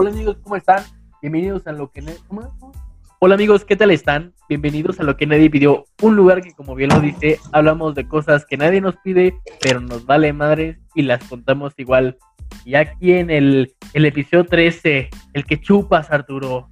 [0.00, 0.82] Hola amigos, ¿cómo están?
[1.20, 2.02] Bienvenidos a lo que...
[2.26, 2.72] ¿Cómo?
[3.18, 4.32] Hola amigos, ¿qué tal están?
[4.48, 8.08] Bienvenidos a lo que nadie pidió, un lugar que como bien lo dice, hablamos de
[8.08, 12.16] cosas que nadie nos pide, pero nos vale madres y las contamos igual.
[12.64, 16.70] Y aquí en el, el episodio 13, el que chupas, Arturo.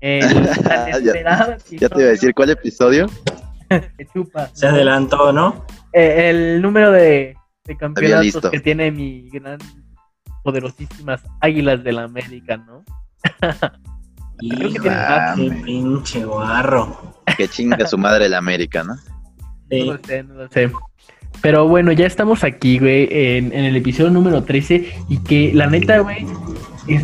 [0.00, 0.22] El,
[0.64, 3.06] ya, ya, te iba a decir cuál episodio.
[3.68, 4.50] que chupa.
[4.52, 5.64] Se adelantó, ¿no?
[5.92, 9.58] Eh, el número de, de campeonatos que tiene mi gran
[10.44, 12.84] poderosísimas Águilas de la América, ¿no?
[14.38, 17.22] Qué pinche guarro.
[17.36, 18.94] Que chinga su madre la América, ¿no?
[19.70, 20.70] No lo sé, no lo sé.
[21.40, 24.92] Pero bueno, ya estamos aquí, güey, en, el episodio número 13.
[25.08, 26.26] Y que la neta, güey,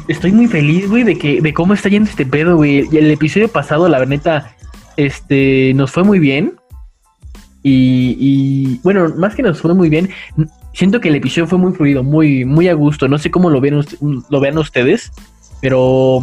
[0.08, 2.88] estoy muy feliz, güey, de que, de cómo está yendo este pedo, güey.
[2.92, 4.54] Y el episodio pasado, la neta,
[4.96, 6.54] este, nos fue muy bien.
[7.62, 10.10] Y, y, bueno, más que nos fue muy bien,
[10.72, 13.08] siento que el episodio fue muy fluido, muy, muy a gusto.
[13.08, 13.84] No sé cómo lo ven,
[14.28, 15.12] lo vean ustedes,
[15.60, 16.22] pero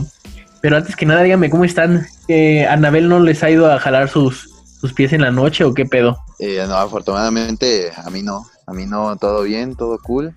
[0.62, 2.08] pero antes que nada, dígame, ¿cómo están?
[2.28, 4.50] ¿Que ¿Anabel no les ha ido a jalar sus,
[4.82, 6.18] sus pies en la noche o qué pedo?
[6.40, 8.46] Eh, no, afortunadamente a mí no.
[8.66, 10.36] A mí no, todo bien, todo cool.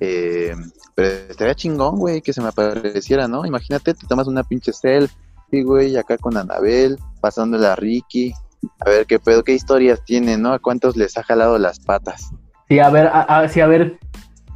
[0.00, 0.54] Eh,
[0.94, 3.46] pero estaría chingón, güey, que se me apareciera, ¿no?
[3.46, 8.32] Imagínate, te tomas una pinche selfie, güey, acá con Anabel, pasándole a Ricky.
[8.80, 10.52] A ver qué pedo, qué historias tiene, ¿no?
[10.52, 12.30] ¿A cuántos les ha jalado las patas?
[12.68, 13.98] Sí, a ver, a, sí, a ver,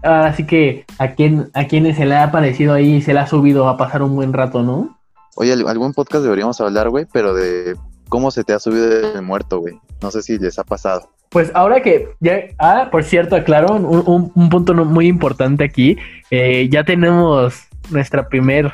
[0.03, 3.69] así que a quién, a quienes se le ha aparecido ahí, se le ha subido
[3.69, 4.99] a pasar un buen rato, ¿no?
[5.37, 7.75] Oye, algún podcast deberíamos hablar, güey, pero de
[8.11, 9.81] cómo se te ha subido el muerto, güey.
[10.03, 11.09] No sé si les ha pasado.
[11.31, 15.97] Pues ahora que ya, ah, por cierto, aclaro un, un, punto muy importante aquí.
[16.31, 17.55] Eh, ya tenemos
[17.91, 18.71] nuestra primer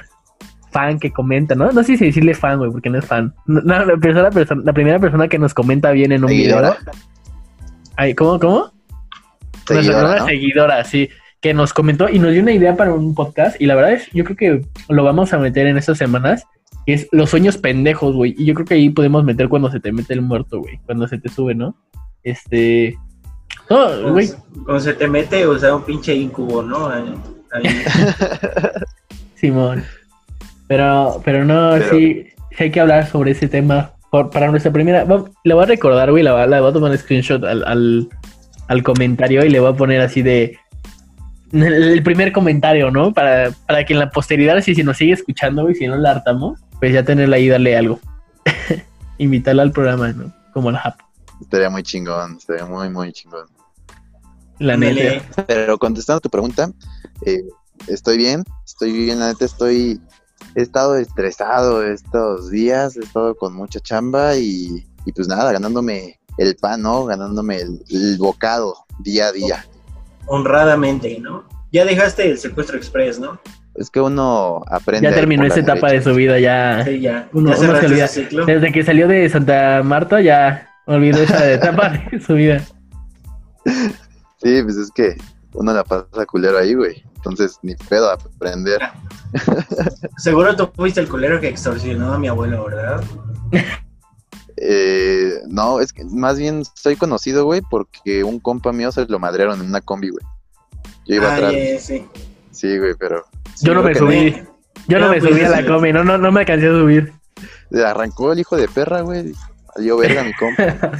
[0.72, 1.70] fan que comenta, ¿no?
[1.70, 3.33] No sé si decirle fan, güey, porque no es fan.
[3.47, 4.31] No, la, persona,
[4.64, 6.75] la primera persona que nos comenta bien en un video.
[7.94, 8.72] Ay, ¿Cómo, cómo?
[9.69, 11.08] Seguidora, nuestra seguidora, sí
[11.41, 13.61] que nos comentó y nos dio una idea para un podcast.
[13.61, 16.44] Y la verdad es, yo creo que lo vamos a meter en estas semanas.
[16.86, 18.34] Que es los sueños pendejos, güey.
[18.38, 20.81] Y yo creo que ahí podemos meter cuando se te mete el muerto, güey.
[20.87, 21.76] Cuando se te sube, ¿no?
[22.22, 22.97] Este.
[23.69, 24.31] No, güey.
[24.65, 26.91] Cuando se te mete, o sea, un pinche incubo, ¿no?
[29.34, 29.84] Simón.
[30.66, 32.26] Pero, pero no, Sí,
[32.59, 33.93] hay que hablar sobre ese tema.
[34.10, 35.06] para nuestra primera.
[35.44, 36.22] le voy a recordar, güey.
[36.22, 38.09] Le voy, a tomar un screenshot al, al,
[38.69, 40.59] al comentario y le voy a poner así de
[41.53, 43.12] el primer comentario, ¿no?
[43.12, 46.11] Para, para que en la posteridad, si, si nos sigue escuchando y si no la
[46.11, 48.01] hartamos, pues ya tenerla ahí, darle algo.
[49.19, 50.33] Invitarla al programa, ¿no?
[50.53, 51.01] Como la Jap.
[51.41, 53.47] Estaría muy chingón, estaría muy, muy chingón.
[54.59, 55.45] La neta.
[55.47, 56.71] Pero contestando a tu pregunta,
[57.25, 57.43] eh,
[57.87, 60.00] estoy bien, estoy bien, la neta estoy,
[60.55, 66.18] he estado estresado estos días, he estado con mucha chamba y, y pues nada, ganándome
[66.38, 67.04] el pan, ¿no?
[67.04, 69.65] Ganándome el bocado día a día
[70.28, 71.44] honradamente, ¿no?
[71.72, 73.41] Ya dejaste el secuestro express, ¿no?
[73.75, 75.09] Es que uno aprende.
[75.09, 76.84] Ya terminó esa etapa de su vida, ya.
[76.84, 77.28] Sí, ya.
[77.32, 78.09] Uno, se olvida.
[78.47, 82.65] Desde que salió de Santa Marta, ya olvidó esa etapa de su vida.
[84.43, 85.16] Sí, pues es que
[85.53, 87.03] uno la pasa culero ahí, güey.
[87.16, 88.81] Entonces, ni pedo a aprender.
[90.16, 93.03] Seguro tú fuiste el culero que extorsionó a mi abuelo, ¿verdad?
[94.60, 99.19] Eh, no, es que más bien soy conocido, güey, porque un compa mío se lo
[99.19, 100.24] madrearon en una combi, güey.
[101.06, 101.54] Yo iba atrás.
[101.78, 102.04] sí.
[102.50, 103.24] Sí, güey, pero.
[103.62, 104.34] yo no me subí.
[104.88, 107.12] Yo no, me pues, subí a la combi, no, no, no me alcancé a subir.
[107.84, 109.32] Arrancó el hijo de perra, güey.
[109.74, 110.92] Salió verga mi compa.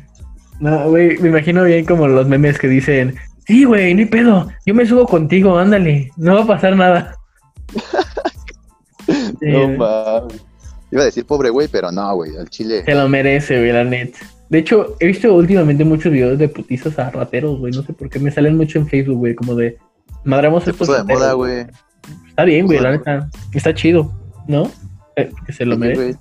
[0.60, 3.16] no, güey, me imagino bien como los memes que dicen:
[3.46, 4.48] Sí, güey, no hay pedo.
[4.66, 6.10] Yo me subo contigo, ándale.
[6.16, 7.16] No va a pasar nada.
[9.40, 10.44] no mames.
[10.90, 12.84] Iba a decir pobre güey, pero no, güey, al chile.
[12.84, 14.18] Se lo merece, güey, la neta.
[14.48, 17.72] De hecho, he visto últimamente muchos videos de putizas a rateros, güey.
[17.72, 19.78] No sé por qué me salen mucho en Facebook, güey, como de
[20.24, 21.66] madramos Se puso de moda, güey.
[22.28, 23.28] Está bien, güey, la neta.
[23.52, 24.12] Está chido,
[24.46, 24.70] ¿no?
[25.16, 26.18] Eh, que se lo merece.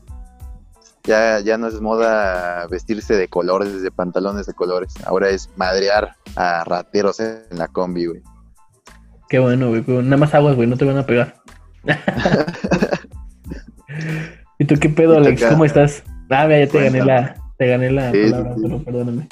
[1.04, 4.94] Ya, ya no es moda vestirse de colores, de pantalones de colores.
[5.06, 8.24] Ahora es madrear a rateros en la combi, güey.
[9.30, 9.84] Qué bueno, güey.
[9.88, 11.36] Nada más aguas, güey, no te van a pegar.
[14.60, 15.46] ¿Y tú qué pedo, Alex?
[15.46, 16.04] ¿Cómo estás?
[16.30, 19.28] Ah, ya te gané la, te gané la palabra, pero perdóname.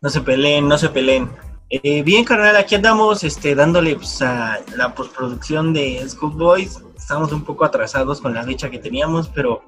[0.00, 1.28] No se peleen, no se peleen.
[1.68, 6.82] Eh, bien, carnal, aquí andamos este, dándole pues, a la postproducción de Boys.
[6.96, 9.62] Estamos un poco atrasados con la fecha que teníamos, pero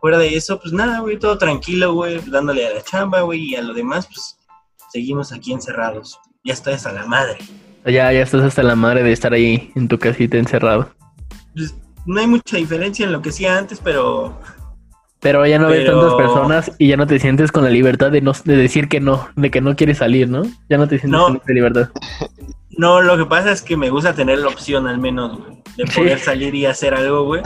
[0.00, 3.56] fuera de eso, pues nada, güey, todo tranquilo, güey, dándole a la chamba, güey, y
[3.56, 4.38] a lo demás, pues
[4.90, 6.18] seguimos aquí encerrados.
[6.44, 7.38] Ya estoy hasta la madre.
[7.84, 10.90] Ya, ya estás hasta la madre de estar ahí en tu casita encerrado.
[11.54, 11.74] Pues,
[12.06, 14.38] no hay mucha diferencia en lo que hacía antes, pero...
[15.20, 18.20] Pero ya no ves tantas personas y ya no te sientes con la libertad de,
[18.20, 20.42] no, de decir que no, de que no quieres salir, ¿no?
[20.68, 21.88] Ya no te sientes con esa libertad.
[22.78, 25.84] No, lo que pasa es que me gusta tener la opción al menos, güey, de
[25.88, 25.98] Sí.
[25.98, 27.42] poder salir y hacer algo, güey,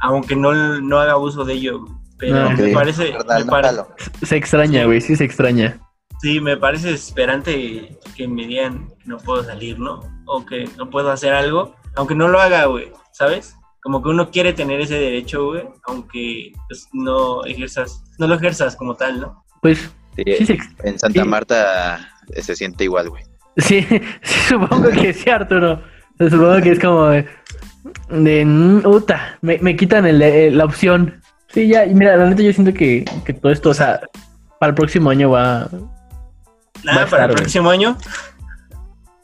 [0.00, 1.78] aunque no, no haga uso de ello.
[1.82, 1.92] güey.
[2.18, 3.88] Pero No, me parece, carnal, me no pare- jalo.
[4.24, 5.78] Se extraña, güey, sí se extraña.
[6.20, 10.00] sí, me parece desesperante que me digan que no puedo salir, ¿no?
[10.26, 13.54] O que no puedo hacer algo, aunque no lo haga, güey, ¿sabes?
[13.84, 18.74] Como que uno quiere tener ese derecho, güey, aunque pues, no ejerzas, no lo ejerzas
[18.76, 19.44] como tal, ¿no?
[19.62, 21.28] Pues Sí, sí, se ex- en Santa sí.
[21.28, 22.08] Marta
[22.40, 23.22] se siente igual, güey.
[23.58, 23.82] sí,
[24.22, 25.82] sí, supongo que sí, Arturo.
[26.18, 27.26] Supongo que es como de,
[28.10, 31.20] de mm, uta, me, me quitan el- el- la opción.
[31.48, 34.00] Sí, ya, y mira, la neta yo siento que, que todo esto, o sea,
[34.58, 35.68] para el próximo año va...
[36.84, 37.36] Nada, Va a para estar, el güey.
[37.36, 37.96] próximo año,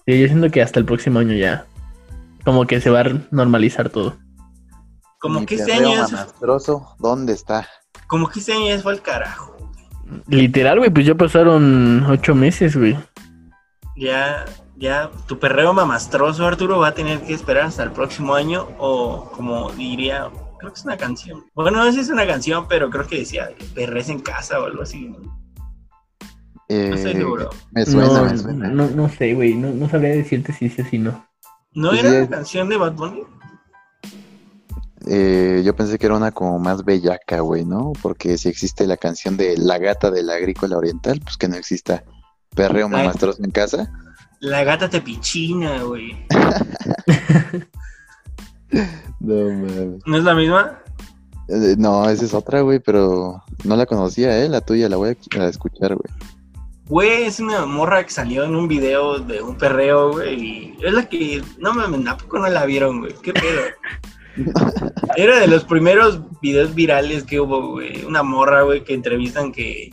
[0.06, 1.64] Sí, yo siento que hasta el próximo año ya,
[2.44, 4.16] como que se va a normalizar todo.
[5.20, 7.68] Como Mi que este perreo año, es- mamastroso, ¿dónde está?
[8.08, 9.56] como que este año ya fue al carajo.
[10.26, 12.98] Literal, güey, pues ya pasaron ocho meses, güey.
[13.96, 14.44] Ya,
[14.76, 19.30] ya, tu perreo mamastroso, Arturo, va a tener que esperar hasta el próximo año, o
[19.36, 20.28] como diría,
[20.58, 21.44] creo que es una canción.
[21.54, 24.64] Bueno, no sé si es una canción, pero creo que decía perres en casa o
[24.64, 25.08] algo así.
[25.08, 25.18] ¿no?
[26.68, 27.50] Eh, estoy seguro.
[27.72, 28.68] Me suena, no, me suena.
[28.68, 31.26] no, no sé, güey, no, no sabría decirte si sí o si no.
[31.74, 33.22] ¿No Pues era una canción de Bad Bunny?
[35.06, 37.92] Eh, yo pensé que era una como más bellaca, güey, ¿no?
[38.02, 42.04] Porque si existe la canción de La gata del agrícola oriental, pues que no exista
[42.54, 43.90] perreo mamastroso en casa.
[44.40, 46.26] La gata te pichina, güey.
[49.20, 50.00] No, mames.
[50.06, 50.78] ¿No es la misma?
[51.48, 54.48] Eh, no, esa es otra, güey, pero no la conocía, ¿eh?
[54.48, 56.10] La tuya la voy a, a escuchar, güey.
[56.86, 60.40] Güey, es una morra que salió en un video de un perreo, güey.
[60.40, 61.42] Y es la que.
[61.58, 63.14] No mames, ¿a poco no la vieron, güey?
[63.22, 63.60] ¿Qué pedo?
[65.16, 68.04] Era de los primeros videos virales que hubo, güey.
[68.04, 69.90] Una morra, güey, que entrevistan que.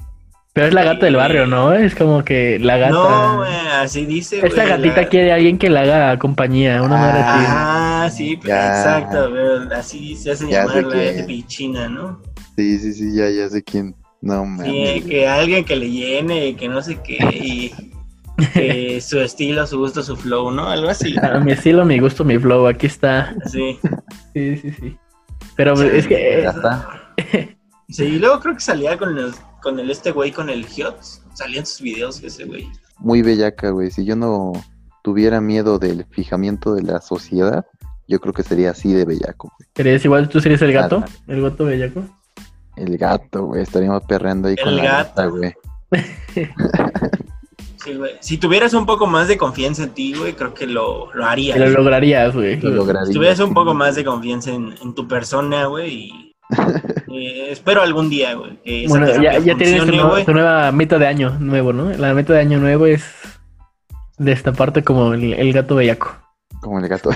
[0.53, 1.71] Pero es la gata del barrio, ¿no?
[1.73, 2.91] Es como que la gata...
[2.91, 4.37] No, güey, así dice.
[4.43, 7.45] Esta güey, gatita la- quiere a alguien que le haga compañía, una madre así.
[7.47, 8.69] Ah, sí, pues, Ya.
[8.69, 9.77] exacto, güey.
[9.77, 12.21] Así se hace Ya llamar la gata pichina, ¿no?
[12.55, 13.95] Sí, sí, sí, ya, ya sé quién.
[14.19, 15.05] No, Sí, mames.
[15.05, 17.71] que alguien que le llene, que no sé qué, y
[18.53, 20.67] que su estilo, su gusto, su flow, ¿no?
[20.67, 21.15] Algo así.
[21.21, 23.35] A mi estilo, mi gusto, mi flow, aquí está.
[23.51, 23.79] Sí.
[24.33, 24.97] Sí, sí, sí.
[25.55, 26.41] Pero pues, es que...
[26.43, 26.89] Ya está.
[27.89, 29.31] Sí, y luego creo que salía con el,
[29.61, 31.23] con el este güey, con el Hiots.
[31.33, 32.67] Salían sus videos ese güey.
[32.97, 33.91] Muy bellaca, güey.
[33.91, 34.51] Si yo no
[35.03, 37.65] tuviera miedo del fijamiento de la sociedad,
[38.09, 39.69] yo creo que sería así de bellaco, güey.
[39.73, 40.99] ¿Serías igual tú serías el gato?
[40.99, 41.11] Nada.
[41.27, 42.03] ¿El gato bellaco?
[42.75, 43.61] El gato, güey.
[43.61, 45.09] Estaríamos perreando ahí El con la gato.
[45.09, 45.53] gata, güey.
[47.87, 48.11] Sí, güey.
[48.19, 51.57] Si tuvieras un poco más de confianza en ti, güey, creo que lo, lo harías.
[51.57, 52.59] Que lo lograrías, güey.
[52.59, 53.05] Lo lograría.
[53.05, 56.35] Si tuvieras un poco más de confianza en, en tu persona, güey, y
[57.13, 60.25] eh, espero algún día, güey, que esa Bueno, ya, ya tienes tu, nueva- güey.
[60.25, 61.89] tu nueva meta de año nuevo, ¿no?
[61.91, 63.05] La meta de año nuevo es
[64.17, 66.11] destaparte como el, el gato bellaco.
[66.59, 67.11] Como el gato.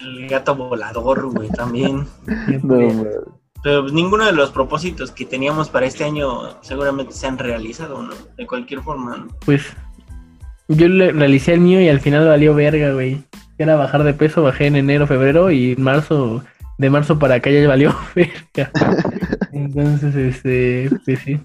[0.00, 2.08] El gato volador, güey, también.
[2.64, 3.39] no.
[3.62, 8.02] Pero pues, ninguno de los propósitos que teníamos para este año seguramente se han realizado,
[8.02, 8.14] ¿no?
[8.36, 9.28] De cualquier forma, ¿no?
[9.44, 9.64] Pues
[10.68, 13.22] yo le realicé el mío y al final valió verga, güey.
[13.58, 16.42] Era bajar de peso, bajé en enero, febrero y en marzo,
[16.78, 18.70] de marzo para acá ya valió verga.
[19.52, 21.38] Entonces, este, pues sí.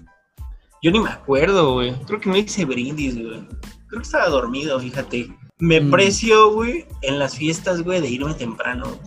[0.82, 1.92] Yo ni me acuerdo, güey.
[2.06, 3.40] Creo que no hice brindis, güey.
[3.88, 5.28] Creo que estaba dormido, fíjate.
[5.58, 5.90] Me Mm.
[5.90, 8.98] precio, güey, en las fiestas, güey, de irme temprano.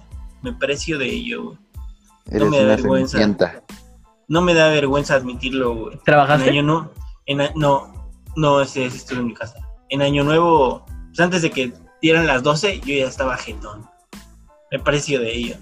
[0.41, 1.57] Me precio de ello, güey.
[2.31, 3.17] Eres me da una vergüenza.
[3.17, 3.63] cenicienta.
[4.27, 5.93] No me da vergüenza admitirlo, güey.
[5.93, 6.49] En ¿Trabajaste?
[6.49, 6.91] año no,
[7.25, 9.55] en no, no, ese, ese estuve en mi casa.
[9.89, 13.87] En año nuevo, pues antes de que dieran las 12, yo ya estaba jetón.
[14.71, 15.55] Me precio de ello.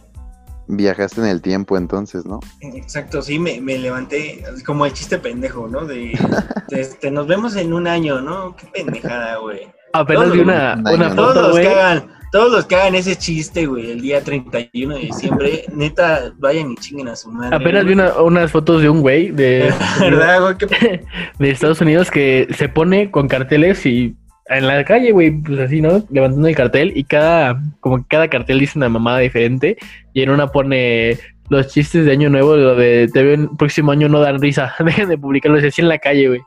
[0.70, 2.42] Viajaste en el tiempo entonces, ¿no?
[2.60, 5.86] Exacto, sí, me, me levanté como el chiste pendejo, ¿no?
[5.86, 6.20] De,
[6.68, 8.54] de, este, nos vemos en un año, ¿no?
[8.58, 9.72] Qué pendejada, güey.
[9.94, 11.16] Apenas vi una, un una ¿no?
[11.16, 15.64] Todos foto, hagan, todos los que hagan ese chiste, güey, el día 31 de diciembre,
[15.74, 17.56] neta, vayan y chinguen a su madre.
[17.56, 20.58] Apenas vi una- unas fotos de un güey de, ¿Verdad, güey?
[20.58, 21.04] Qué
[21.40, 24.16] de Estados Unidos que se pone con carteles y
[24.50, 26.06] en la calle, güey, pues así, ¿no?
[26.12, 29.76] Levantando el cartel y cada, como que cada cartel dice una mamada diferente
[30.14, 31.18] y en una pone
[31.50, 34.76] los chistes de Año Nuevo, lo de te veo el próximo año no dan risa,
[34.86, 36.42] dejen de publicarlos así en la calle, güey.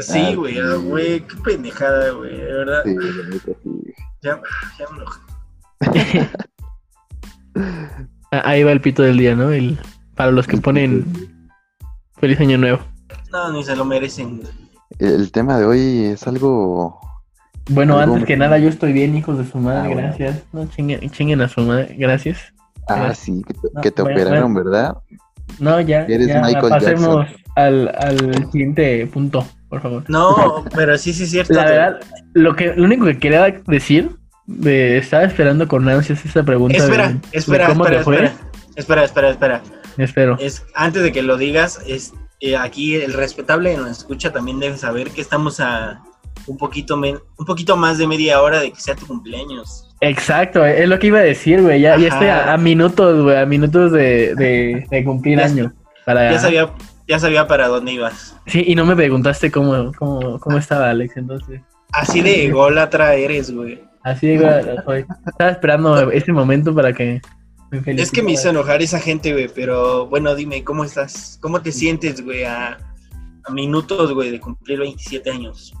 [0.00, 2.82] Sí, güey, ah, güey, qué pendejada, güey, de verdad.
[2.84, 2.96] Sí,
[3.44, 3.52] sí.
[4.22, 4.40] Ya,
[4.78, 5.20] ya me enojé.
[8.30, 9.50] Ah, Ahí va el pito del día, ¿no?
[9.52, 9.78] El,
[10.16, 11.06] para los que ponen
[12.18, 12.80] Feliz Año Nuevo.
[13.32, 14.42] No, ni se lo merecen.
[14.98, 17.00] El tema de hoy es algo.
[17.70, 20.02] Bueno, Algo antes que muy- nada, yo estoy bien, hijos de su madre, Ah, bueno.
[20.08, 20.42] gracias.
[20.52, 22.38] No chinguen, chinguen a su madre, gracias.
[22.88, 23.18] Ah, Gracias.
[23.18, 24.70] sí, que te, No, que te bueno, operaron, bueno.
[24.70, 24.96] ¿verdad?
[25.58, 27.26] No, ya, Eres ya Michael pasemos
[27.56, 30.04] al, al siguiente punto, por favor.
[30.08, 31.54] No, pero sí, sí es cierto.
[31.54, 32.00] La verdad,
[32.34, 34.10] lo que lo único que quería decir
[34.64, 36.76] eh, estaba esperando con ansias esa pregunta.
[36.78, 38.14] Espera, de- de espera, ¿Cómo espera, te fue?
[38.24, 38.34] espera.
[38.76, 39.62] Espera, espera, espera.
[39.98, 40.36] Espero.
[40.40, 44.58] Es, antes de que lo digas, es, eh, aquí el respetable que nos escucha también
[44.58, 46.02] debe saber que estamos a
[46.46, 49.88] un poquito, men- un poquito más de media hora de que sea tu cumpleaños.
[50.00, 51.80] Exacto, es lo que iba a decir, güey.
[51.80, 55.72] Ya, ya estoy a, a minutos, güey, a minutos de, de, de cumplir Ya- año.
[56.04, 56.32] Para...
[56.32, 56.70] Ya sabía,
[57.08, 58.36] ya sabía para dónde ibas.
[58.46, 61.62] Sí, y no me preguntaste cómo, cómo, cómo estaba Alex, entonces.
[61.92, 63.80] Así de ególatra eres, güey.
[64.04, 65.04] Así de güey, soy.
[65.26, 67.20] Estaba esperando ese momento para que
[67.70, 68.14] me Es felicitara.
[68.14, 71.38] que me hizo enojar esa gente, güey, pero bueno, dime, ¿cómo estás?
[71.40, 72.76] ¿Cómo te sientes, güey, a,
[73.44, 75.72] a minutos, güey, de cumplir 27 años?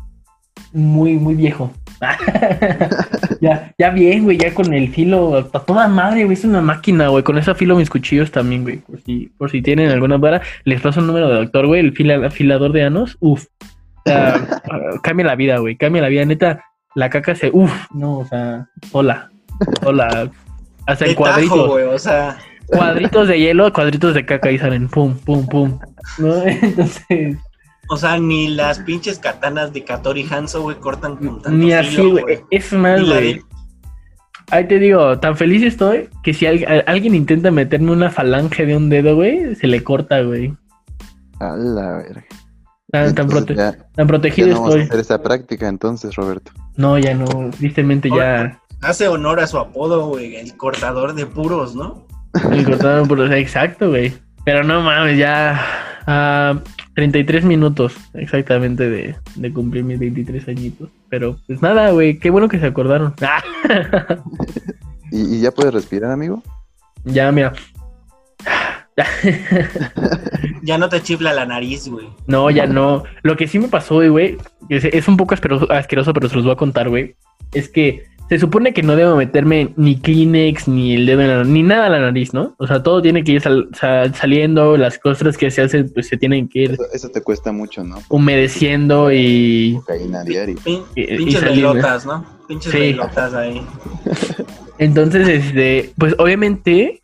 [0.72, 1.72] Muy, muy viejo.
[3.40, 7.08] ya, ya bien, güey, ya con el filo a toda madre, güey, es una máquina,
[7.08, 7.22] güey.
[7.22, 8.78] Con eso filo mis cuchillos también, güey.
[8.78, 11.92] Por si, por si tienen alguna vara, les paso un número de doctor, güey, el
[11.92, 13.46] fila- afilador de anos, uf.
[13.60, 14.60] O sea,
[15.02, 16.64] cambia la vida, güey, cambia la vida, neta.
[16.94, 19.30] La caca se, uf, no, o sea, hola,
[19.84, 20.30] hola.
[20.86, 24.58] Hasta en De tajo, cuadritos, güey, o sea, cuadritos de hielo, cuadritos de caca y
[24.58, 25.78] salen, pum, pum, pum.
[26.18, 26.36] ¿No?
[26.46, 27.36] Entonces,
[27.88, 32.02] o sea, ni las pinches katanas de Katori Hanzo, güey, cortan con tanto ni así,
[32.10, 32.40] güey.
[32.50, 33.40] Es más, güey.
[34.50, 38.66] Ahí te digo, tan feliz estoy que si al- a- alguien intenta meterme una falange
[38.66, 40.54] de un dedo, güey, se le corta, güey.
[41.40, 42.24] A la verga.
[42.94, 44.82] Tan, tan, Entonces prote- ya, tan ya protegido no vamos a estoy.
[44.88, 46.52] hacer esa práctica entonces, Roberto.
[46.76, 48.60] No, ya no, tristemente ya.
[48.82, 52.06] Hace honor a su apodo, güey, el cortador de puros, ¿no?
[52.48, 54.14] Me cortaron por exacto, güey.
[54.44, 55.60] Pero no mames, ya.
[56.06, 56.60] a
[56.94, 60.88] 33 minutos exactamente de, de cumplir mis 23 añitos.
[61.08, 63.12] Pero pues nada, güey, qué bueno que se acordaron.
[65.10, 66.44] ¿Y, y ya puedes respirar, amigo?
[67.04, 67.54] ya, mira.
[70.62, 72.06] Ya no te chifla la nariz, güey.
[72.26, 73.02] No, ya no.
[73.22, 74.38] Lo que sí me pasó, güey,
[74.70, 77.16] es, es un poco asqueroso, asqueroso, pero se los voy a contar, güey.
[77.52, 81.44] Es que se supone que no debo meterme ni Kleenex, ni el dedo en la,
[81.44, 82.54] ni nada a la nariz, ¿no?
[82.58, 86.08] O sea, todo tiene que ir sal- sal- saliendo, las costras que se hacen, pues
[86.08, 87.98] se tienen que ir Eso, eso te cuesta mucho, ¿no?
[88.08, 89.74] humedeciendo y...
[89.80, 90.56] Cocaína diario.
[90.64, 92.24] Pin- Y- y pinches salir, velotas, ¿no?
[92.48, 92.78] Pinches Sí.
[92.78, 93.60] velotas ahí.
[94.78, 97.02] Entonces, este, pues obviamente,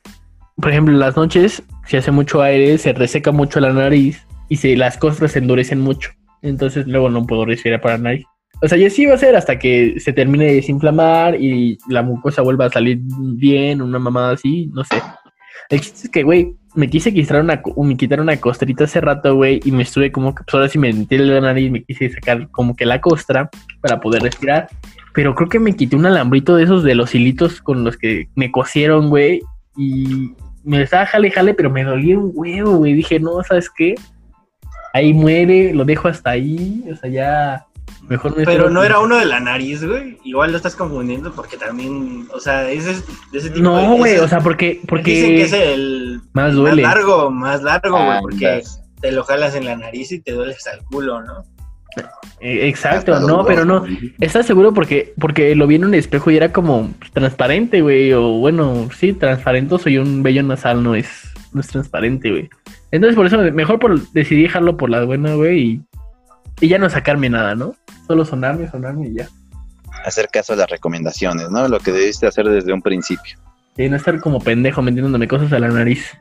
[0.57, 4.57] por ejemplo, en las noches, si hace mucho aire, se reseca mucho la nariz y
[4.57, 6.11] se, las costras se endurecen mucho.
[6.43, 8.27] Entonces luego no puedo respirar para la nariz.
[8.63, 12.03] O sea, y así va a ser hasta que se termine de desinflamar y la
[12.03, 15.01] mucosa vuelva a salir bien, una mamada así, no sé.
[15.71, 19.35] El chiste es que, güey, me quise quitar una, me quitar una costrita hace rato,
[19.35, 22.11] güey, y me estuve como que, pues ahora sí me metí la nariz, me quise
[22.11, 23.49] sacar como que la costra
[23.81, 24.69] para poder respirar.
[25.15, 28.29] Pero creo que me quité un alambrito de esos de los hilitos con los que
[28.35, 29.43] me cosieron, güey.
[29.77, 30.33] Y
[30.71, 32.95] me estaba jale jale, pero me dolía un huevo, güey.
[32.95, 33.95] Dije, no, ¿sabes qué?
[34.93, 36.85] Ahí muere, lo dejo hasta ahí.
[36.93, 37.67] O sea, ya.
[38.09, 40.19] Mejor me Pero no que- era uno de la nariz, güey.
[40.25, 43.97] Igual lo estás confundiendo porque también, o sea, ese es de ese tipo de- No,
[43.97, 44.81] güey, o sea, porque.
[44.89, 46.83] porque Dicen que es el Más más duele.
[46.83, 48.63] largo, más largo, güey, porque
[49.01, 51.45] te lo jalas en la nariz y te duele hasta el culo, ¿no?
[52.41, 53.85] Eh, Exacto, Hasta no, pero no.
[54.19, 54.73] ¿Estás seguro?
[54.73, 58.13] Porque, porque lo vi en un espejo y era como transparente, güey.
[58.13, 62.51] O bueno, sí, transparentoso y un vello nasal no es, no es transparente, güey.
[62.91, 65.61] Entonces, por eso, mejor por, decidí dejarlo por la buena, güey.
[65.61, 65.83] Y,
[66.61, 67.75] y ya no sacarme nada, ¿no?
[68.07, 69.29] Solo sonarme, sonarme y ya.
[70.05, 71.69] Hacer caso a las recomendaciones, ¿no?
[71.69, 73.39] Lo que debiste hacer desde un principio.
[73.77, 76.17] Y no estar como pendejo metiéndome cosas a la nariz.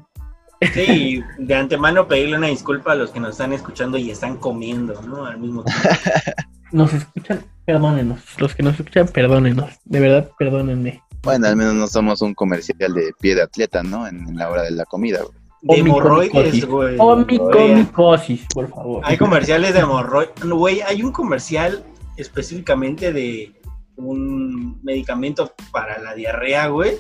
[0.74, 4.38] Sí, y de antemano pedirle una disculpa a los que nos están escuchando y están
[4.38, 5.26] comiendo, ¿no?
[5.26, 5.84] Al mismo tiempo.
[6.72, 8.20] Nos escuchan, perdónenos.
[8.38, 9.72] Los que nos escuchan, perdónenos.
[9.86, 11.02] De verdad, perdónenme.
[11.24, 14.06] Bueno, al menos no somos un comercial de pie de atleta, ¿no?
[14.06, 15.20] En, en la hora de la comida.
[15.24, 15.34] güey.
[15.62, 16.66] De hemorroides, Omicomicosis.
[16.68, 16.96] güey.
[17.00, 19.02] Omicomicosis, por favor.
[19.04, 20.34] Hay comerciales de hemorroides.
[20.46, 21.84] Güey, hay un comercial
[22.18, 23.60] específicamente de
[23.96, 26.98] un medicamento para la diarrea, güey,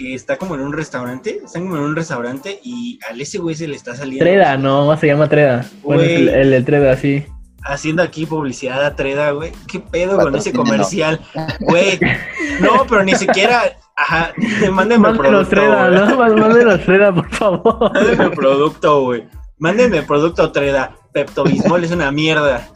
[0.00, 1.40] que está como en un restaurante.
[1.44, 4.24] Están como en un restaurante y al ese güey se le está saliendo.
[4.24, 5.66] Treda, no, se llama Treda.
[5.82, 7.24] Bueno, el, el, el Treda, sí.
[7.62, 9.52] Haciendo aquí publicidad a Treda, güey.
[9.68, 11.20] ¿Qué pedo con ese comercial?
[11.60, 12.00] Güey,
[12.62, 13.76] no, pero ni siquiera.
[13.94, 14.32] Ajá,
[14.72, 15.50] mándenme el producto.
[15.50, 15.90] Treda.
[15.90, 16.16] ¿no?
[16.16, 17.92] Má- Mándenos Treda, por favor.
[17.92, 19.28] Mándenme el producto, güey.
[19.58, 20.96] Mándenme el producto Treda.
[21.12, 22.66] Peptobismol es una mierda.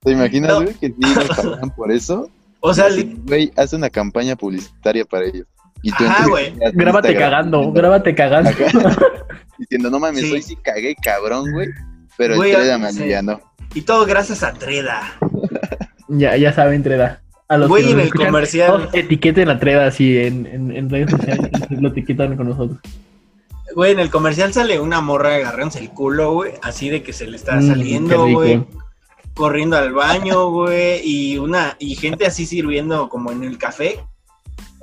[0.00, 0.62] ¿Te imaginas, No.
[0.62, 2.28] güey, que sí nos pagaran por eso?
[2.60, 2.86] O sea,
[3.24, 5.46] güey, hace una campaña publicitaria para ellos.
[5.82, 6.54] Y tú Ajá, güey.
[6.72, 8.50] Grábate cagando, diciendo- grábate cagando.
[9.58, 10.32] Diciendo, no mames, Sí.
[10.32, 11.68] hoy sí cagué cabrón, güey.
[12.16, 12.98] Pero Güey, el Treda me sí.
[12.98, 13.40] alivianó.
[13.74, 15.02] y todo gracias a Treda.
[16.08, 17.22] ya, ya saben, Treda.
[17.48, 18.88] A los Güey, que en el escuchan, comercial.
[18.92, 21.50] etiqueten a Treda así en, en, en redes sociales.
[21.70, 22.78] lo etiquetan con nosotros.
[23.74, 26.52] Güey, en el comercial sale una morra agarrándose el culo, güey.
[26.62, 28.64] Así de que se le está Mm, saliendo, güey.
[29.38, 34.00] Corriendo al baño, güey, y una, y gente así sirviendo como en el café.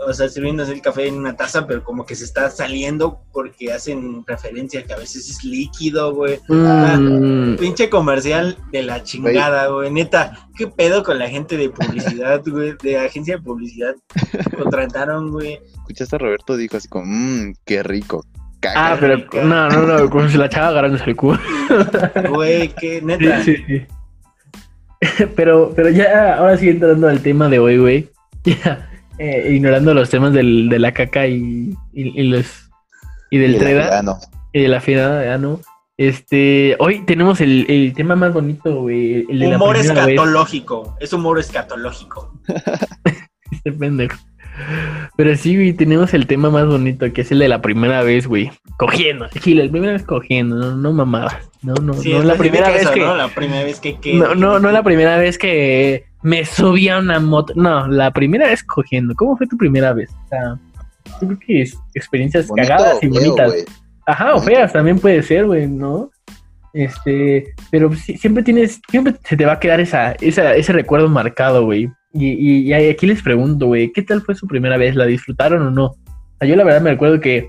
[0.08, 3.72] O sea, sirviéndose el café en una taza, pero como que se está saliendo porque
[3.72, 6.38] hacen referencia que a veces es líquido, güey.
[6.50, 9.92] Mm, Pinche comercial de la chingada, güey.
[9.92, 12.76] Neta, ¿qué pedo con la gente de publicidad, güey?
[12.84, 13.96] De agencia de publicidad.
[14.58, 15.60] Contrataron, güey.
[15.74, 18.26] Escuchaste a Roberto dijo así como, mmm, qué rico.
[18.60, 18.94] Caca.
[18.94, 21.40] ah, pero no, no, no, como si la chava agarrándose el culo.
[22.32, 23.44] Güey, que Sí, neta.
[23.44, 23.86] sí, sí.
[25.36, 28.10] Pero, pero ya, ahora sí entrando al tema de hoy, güey.
[28.46, 32.70] Ya, eh, ignorando los temas del, de la caca y, y, y los
[33.32, 34.04] y del Y treda
[34.54, 35.62] y de la fiada de ano.
[35.98, 39.26] Este, hoy tenemos el, el tema más bonito, güey.
[39.30, 39.86] El de la Humor vez.
[39.86, 40.96] escatológico.
[41.00, 42.34] Es humor escatológico.
[43.52, 44.18] Este pendejo.
[45.18, 48.28] Pero sí, güey, tenemos el tema más bonito, que es el de la primera vez,
[48.28, 48.52] güey.
[48.78, 51.42] Cogiendo, Gil, la primera vez cogiendo, no, no mamada.
[51.62, 53.00] No, no, Sí, no la primera vez eso, que.
[53.02, 53.16] ¿no?
[53.16, 53.98] La primera vez que...
[54.00, 57.54] que No, no, no la primera vez que me subí a una moto.
[57.56, 59.16] No, la primera vez cogiendo.
[59.16, 60.12] ¿Cómo fue tu primera vez?
[60.26, 60.60] O sea,
[61.22, 63.66] yo creo que es experiencias Bonito cagadas y feo, bonitas.
[64.06, 66.12] Ajá, o feas también puede ser, güey, ¿no?
[66.74, 71.08] Este, pero sí- siempre tienes, siempre se te va a quedar esa, esa, ese recuerdo
[71.10, 71.90] marcado, güey.
[72.18, 74.96] Y, y, y aquí les pregunto, güey, ¿qué tal fue su primera vez?
[74.96, 75.86] ¿La disfrutaron o no?
[75.88, 75.98] O
[76.40, 77.48] sea, yo la verdad me recuerdo que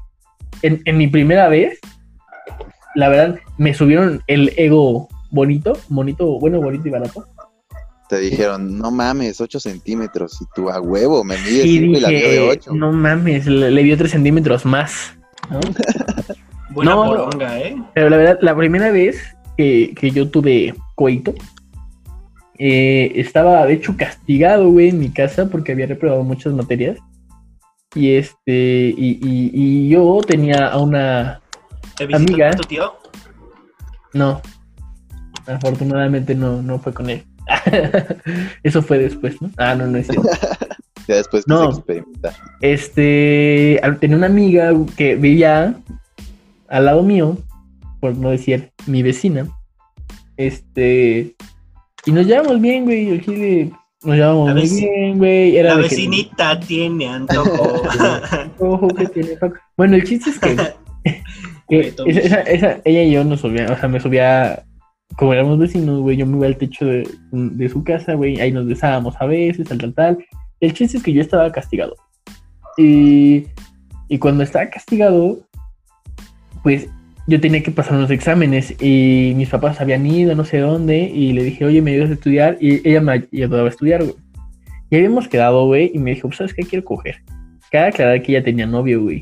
[0.63, 1.79] en, en mi primera vez,
[2.97, 7.25] la verdad, me subieron el ego bonito, bonito, bueno, bonito y barato.
[8.09, 10.41] Te dijeron, no mames, 8 centímetros.
[10.41, 12.75] Y tú a huevo, me mides Y 5 y la de dije, 8.
[12.75, 15.13] no mames, le, le dio tres centímetros más.
[15.51, 15.61] ¿no?
[16.71, 17.05] Buena No.
[17.07, 17.77] poronga, ¿eh?
[17.95, 19.21] Pero la verdad, la primera vez
[19.57, 21.35] que, que yo tuve coito,
[22.59, 26.99] eh, estaba de hecho castigado, güey, en mi casa porque había reprobado muchas materias.
[27.95, 31.41] Y este, y, y- y yo tenía a una.
[31.97, 32.51] ¿Te Amiga.
[32.51, 32.93] tu tío?
[34.13, 34.41] No,
[35.47, 37.25] afortunadamente no, no fue con él.
[38.63, 39.51] Eso fue después, ¿no?
[39.57, 40.29] Ah, no, no es cierto.
[41.09, 41.71] Ya después quise No.
[41.71, 42.33] experimentar.
[42.61, 45.76] Este, tenía una amiga que vivía
[46.69, 47.39] al lado mío,
[48.00, 49.47] por no decir mi vecina.
[50.37, 51.37] Este,
[52.06, 53.10] y nos llevamos bien, güey.
[53.10, 53.71] El Chile
[54.02, 55.56] nos llevamos muy bien, güey.
[55.56, 57.82] Era La de que- vecinita tiene antojo.
[58.58, 59.56] Ojo, que tiene Paco.
[59.76, 60.52] Bueno, el chiste es que,
[61.69, 64.64] esa, esa- esa- ella y yo nos subíamos, o sea, me subía,
[65.16, 68.52] como éramos vecinos, güey, yo me iba al techo de, de su casa, güey, ahí
[68.52, 70.19] nos besábamos a veces, tal, tal, tal.
[70.60, 71.95] El chiste es que yo estaba castigado.
[72.78, 73.47] Y,
[74.08, 75.38] y cuando estaba castigado,
[76.62, 76.88] pues
[77.26, 81.32] yo tenía que pasar unos exámenes y mis papás habían ido no sé dónde y
[81.32, 84.15] le dije, oye, me ayudas a estudiar y ella me ayudaba a estudiar, güey.
[84.91, 86.62] Y habíamos quedado, güey, y me dijo, pues, ¿sabes qué?
[86.62, 87.17] Quiero coger.
[87.73, 89.21] Cabe aclarar que ella tenía novio, güey.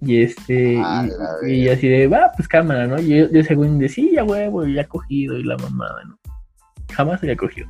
[0.00, 1.72] Y este, y- verga.
[1.74, 3.00] así de, va, pues cámara, ¿no?
[3.00, 6.18] Y yo, yo según de, sí, ya huevo, ya cogido y la mamada, ¿no?
[6.92, 7.66] Jamás había cogido.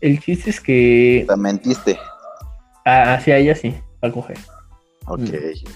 [0.00, 1.98] El chiste es que Te mentiste.
[2.84, 4.36] ah, hacia ella sí, para coger.
[5.06, 5.20] Ok.
[5.32, 5.70] Ah,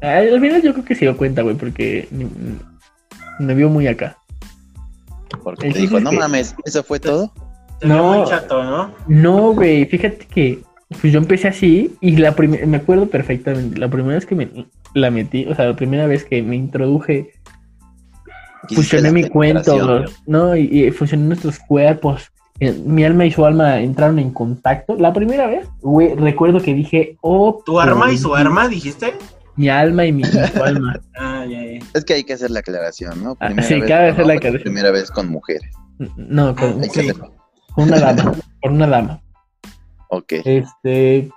[0.00, 2.08] Al final yo creo que se dio cuenta, güey, porque
[3.38, 4.16] me vio muy acá.
[5.42, 7.32] Porque te dijo, no que- mames, eso fue todo.
[7.82, 8.14] No.
[8.14, 8.92] muy chato, ¿no?
[9.06, 10.62] No, güey, fíjate que
[11.00, 14.66] pues yo empecé así y la primera, me acuerdo perfectamente, la primera vez que me
[14.94, 17.34] la metí, o sea, la primera vez que me introduje,
[18.70, 20.04] fusioné la mi cuento.
[20.26, 20.56] ¿no?
[20.56, 22.32] Y, y fusioné nuestros cuerpos,
[22.84, 24.96] mi alma y su alma entraron en contacto.
[24.96, 29.14] La primera vez, güey, recuerdo que dije, oh, ¿Tu arma y su arma, dijiste?
[29.58, 30.98] Mi alma y mi su alma.
[31.16, 31.78] Ah, ya, ya.
[31.94, 33.36] Es que hay que hacer la aclaración, ¿no?
[33.40, 34.62] Ah, Primera sí, vez cabe con hacer la aclaración.
[34.62, 35.70] Primera vez con mujeres.
[36.16, 37.08] No, con, Hay que Sí.
[37.10, 37.34] hacerlo.
[37.76, 39.20] una dama, con una dama.
[40.10, 40.32] Ok.
[40.44, 41.28] Este,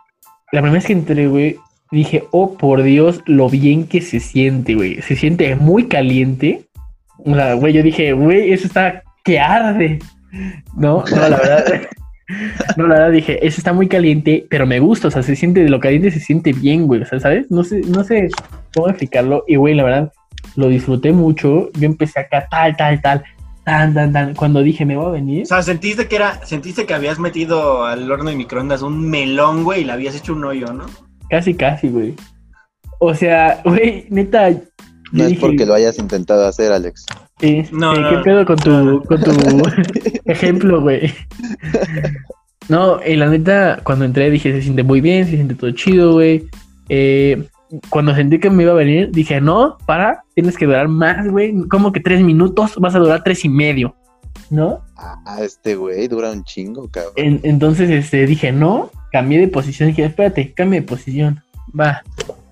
[0.52, 1.58] la primera vez que entré, güey,
[1.92, 5.02] dije, oh, por Dios, lo bien que se siente, güey.
[5.02, 6.70] Se siente muy caliente.
[7.18, 10.00] O sea, güey, yo dije, güey, eso está que arde.
[10.78, 11.66] No, no, la verdad.
[12.78, 15.64] No, la verdad dije, eso está muy caliente, pero me gusta, o sea, se siente,
[15.64, 17.50] de lo caliente se siente bien, güey, o sea, ¿sabes?
[17.50, 18.30] No sé, no sé
[18.74, 19.44] cómo explicarlo.
[19.48, 20.14] Y, güey, la verdad,
[20.56, 21.70] lo disfruté mucho.
[21.74, 23.24] Yo empecé acá, tal, tal, tal,
[23.66, 24.36] tan, tan, tan.
[24.36, 27.86] Cuando dije, me voy a venir, O sea, sentiste que era, sentiste que habías metido
[27.86, 30.86] al horno de microondas un melón, güey, y le habías hecho un hoyo, ¿no?
[31.30, 32.14] casi, casi, güey.
[33.00, 34.52] O sea, güey, neta.
[35.12, 37.06] No es dije, porque lo hayas intentado hacer, Alex.
[37.72, 38.24] No, no, ¿Qué no.
[38.24, 39.32] pedo con tu, con tu
[40.26, 41.14] ejemplo, güey?
[42.70, 46.14] No, y la neta, cuando entré dije, se siente muy bien, se siente todo chido,
[46.14, 46.46] güey.
[46.90, 47.48] Eh,
[47.90, 51.54] cuando sentí que me iba a venir, dije, no, para, tienes que durar más, güey.
[51.70, 53.96] Como que tres minutos, vas a durar tres y medio,
[54.50, 54.82] ¿no?
[54.98, 57.14] Ah, este güey dura un chingo, cabrón.
[57.16, 59.90] En- entonces este, dije, no, cambié de posición.
[59.90, 61.42] Dije, espérate, cambie de posición.
[61.78, 62.04] Va,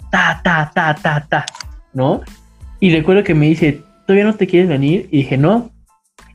[0.09, 1.45] ta, ta, ta, ta, ta,
[1.93, 2.21] ¿no?
[2.79, 5.07] Y recuerdo que me dice, ¿todavía no te quieres venir?
[5.11, 5.69] Y dije, no.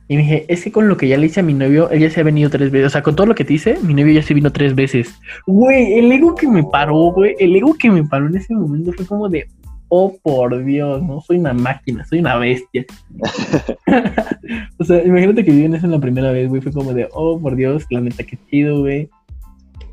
[0.07, 1.99] Y me dije, es que con lo que ya le hice a mi novio, él
[1.99, 2.87] ya se ha venido tres veces.
[2.87, 5.13] O sea, con todo lo que te hice, mi novio ya se vino tres veces.
[5.45, 8.93] Güey, el ego que me paró, güey, el ego que me paró en ese momento
[8.93, 9.49] fue como de,
[9.89, 12.85] oh por Dios, no soy una máquina, soy una bestia.
[14.79, 17.37] o sea, imagínate que viven eso en la primera vez, güey, fue como de, oh
[17.41, 19.09] por Dios, la neta, qué chido, güey.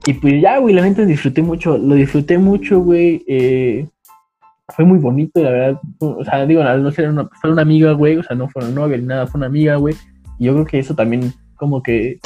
[0.06, 3.24] Y pues ya, güey, la disfruté mucho, lo disfruté mucho, güey.
[3.26, 3.88] Eh,
[4.68, 5.80] fue muy bonito, la verdad.
[6.00, 8.72] O sea, digo, no ser una, fue una amiga, güey, o sea, no fue una
[8.72, 9.94] novia ni nada, fue una amiga, güey.
[10.38, 12.18] Y yo creo que eso también, como que,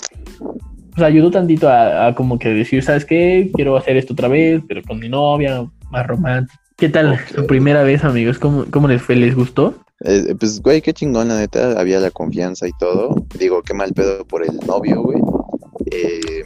[0.94, 3.51] pues ayudó tantito a, a como que decir, ¿sabes qué?
[3.55, 6.61] Quiero hacer esto otra vez, pero con mi novia, más romántico.
[6.77, 7.20] ¿Qué tal Ok.
[7.35, 8.38] su primera vez, amigos?
[8.38, 9.16] ¿Cómo, cómo les fue?
[9.16, 9.75] ¿Les gustó?
[10.05, 11.81] Eh, pues, güey, qué chingón, la neta.
[11.81, 13.14] Había la confianza y todo.
[13.38, 15.18] Digo, qué mal pedo por el novio, güey.
[15.90, 16.44] Eh,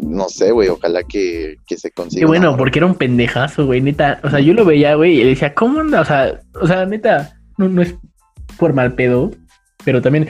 [0.00, 0.68] no, sé, güey.
[0.68, 2.20] Ojalá que, que se consiga.
[2.20, 4.20] Qué bueno, porque era un pendejazo, güey, neta.
[4.22, 6.00] O sea, yo lo veía, güey, y le decía, ¿cómo anda?
[6.00, 7.94] O sea, o sea, neta, no, no es
[8.58, 9.30] por mal pedo,
[9.84, 10.28] pero también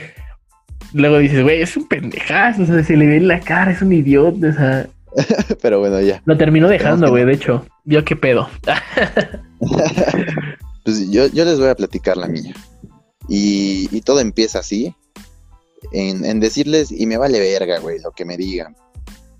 [0.93, 3.81] luego dices, güey, es un pendejazo, o sea, se le ve en la cara, es
[3.81, 4.87] un idiota, o sea,
[5.61, 6.21] Pero bueno, ya.
[6.25, 8.49] lo terminó dejando, güey, de hecho, vio qué pedo.
[10.83, 12.55] Pues yo, yo les voy a platicar la mía.
[13.29, 14.95] Y, y todo empieza así.
[15.91, 18.75] En, en decirles, y me vale verga, güey, lo que me digan.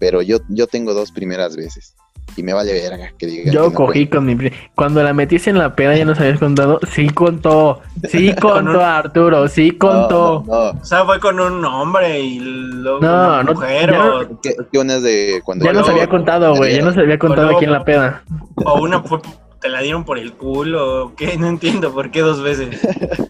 [0.02, 1.96] Pero yo, yo tengo dos primeras veces.
[2.36, 3.54] Y me vale verga que digan.
[3.54, 4.36] Yo que no cogí con mi...
[4.74, 8.82] Cuando la metiste en la peda ya nos habías contado, sí contó, sí Con contó
[8.84, 10.44] Arturo, sí contó.
[10.48, 10.80] No, no, no.
[10.82, 14.96] O sea, fue con un hombre y luego No, una no, mujer ya o, una
[14.96, 15.66] es de cuando.
[15.66, 18.24] Ya nos había contado, güey, ya nos había contado luego- aquí en la peda.
[18.66, 19.20] o una fue,
[19.60, 22.70] te la dieron por el culo o qué, no entiendo por qué dos veces.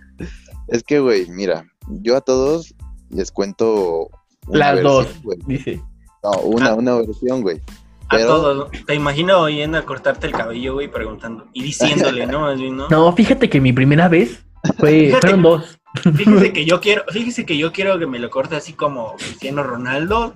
[0.68, 2.74] Es que, güey, mira, yo a todos
[3.10, 4.08] les cuento.
[4.48, 5.22] una Las versión, dos.
[5.24, 5.38] güey.
[5.46, 5.82] Dice.
[6.24, 6.76] No, una, Ah.
[6.76, 7.62] una versión, güey.
[8.10, 8.70] A todos.
[8.86, 12.42] Te imagino yendo a cortarte el cabello, güey, preguntando y diciéndole, ¿no?
[12.42, 12.90] Más bien, ¿no?
[12.90, 14.44] No, fíjate que mi primera vez
[14.78, 15.22] fue, Fíjate.
[15.22, 15.80] fueron dos.
[16.16, 19.64] Fíjese que yo quiero, fíjese que yo quiero que me lo corte así como Cristiano
[19.64, 20.36] Ronaldo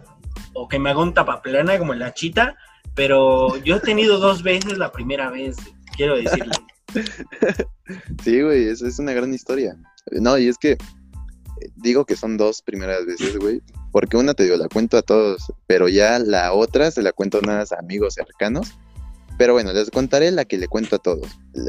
[0.53, 2.55] o que me haga un tapaplana como la chita,
[2.93, 5.57] pero yo he tenido dos veces la primera vez,
[5.97, 6.51] quiero decirle.
[8.23, 9.75] Sí, güey, es, es una gran historia.
[10.11, 10.77] No, y es que eh,
[11.75, 13.61] digo que son dos primeras veces, güey,
[13.95, 17.39] porque una te digo, la cuento a todos, pero ya la otra se la cuento
[17.39, 18.73] nada más a amigos cercanos.
[19.37, 21.25] Pero bueno, les contaré la que le cuento a todos.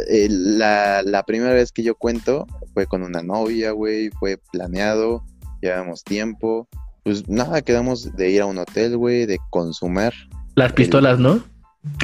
[0.08, 5.22] Eh, La, la primera vez que yo cuento fue con una novia, güey, fue planeado,
[5.62, 6.66] llevamos tiempo.
[7.04, 10.12] Pues nada, quedamos de ir a un hotel, güey, de consumar.
[10.56, 11.44] Las pistolas, ¿no?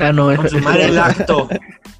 [0.00, 1.48] Ah, no, Consumar el acto.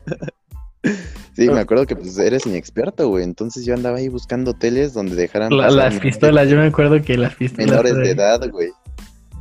[1.34, 1.52] Sí, Ah.
[1.54, 5.50] me acuerdo que pues eres inexperto, güey, entonces yo andaba ahí buscando hoteles donde dejaran
[5.56, 7.70] La- pasar las pistolas, yo me acuerdo que las pistolas.
[7.70, 8.68] menores de edad, güey.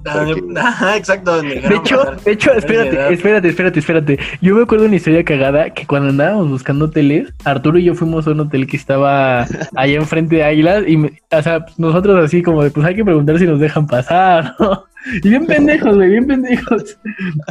[0.03, 1.41] Porque- Ajá, exacto.
[1.43, 2.21] De hecho, pasar.
[2.21, 4.19] de hecho, espérate, espérate, espérate, espérate.
[4.41, 7.93] Yo me acuerdo de una historia cagada que cuando andábamos buscando hoteles, Arturo y yo
[7.93, 12.23] fuimos a un hotel que estaba allá enfrente de Águilas y, me- o sea, nosotros
[12.25, 14.85] así como de, pues hay que preguntar si nos dejan pasar, ¿no?
[15.21, 16.97] Y bien pendejos, güey, bien pendejos.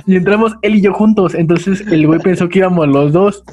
[0.06, 3.44] Y entramos él y yo juntos, entonces el güey pensó que íbamos los dos.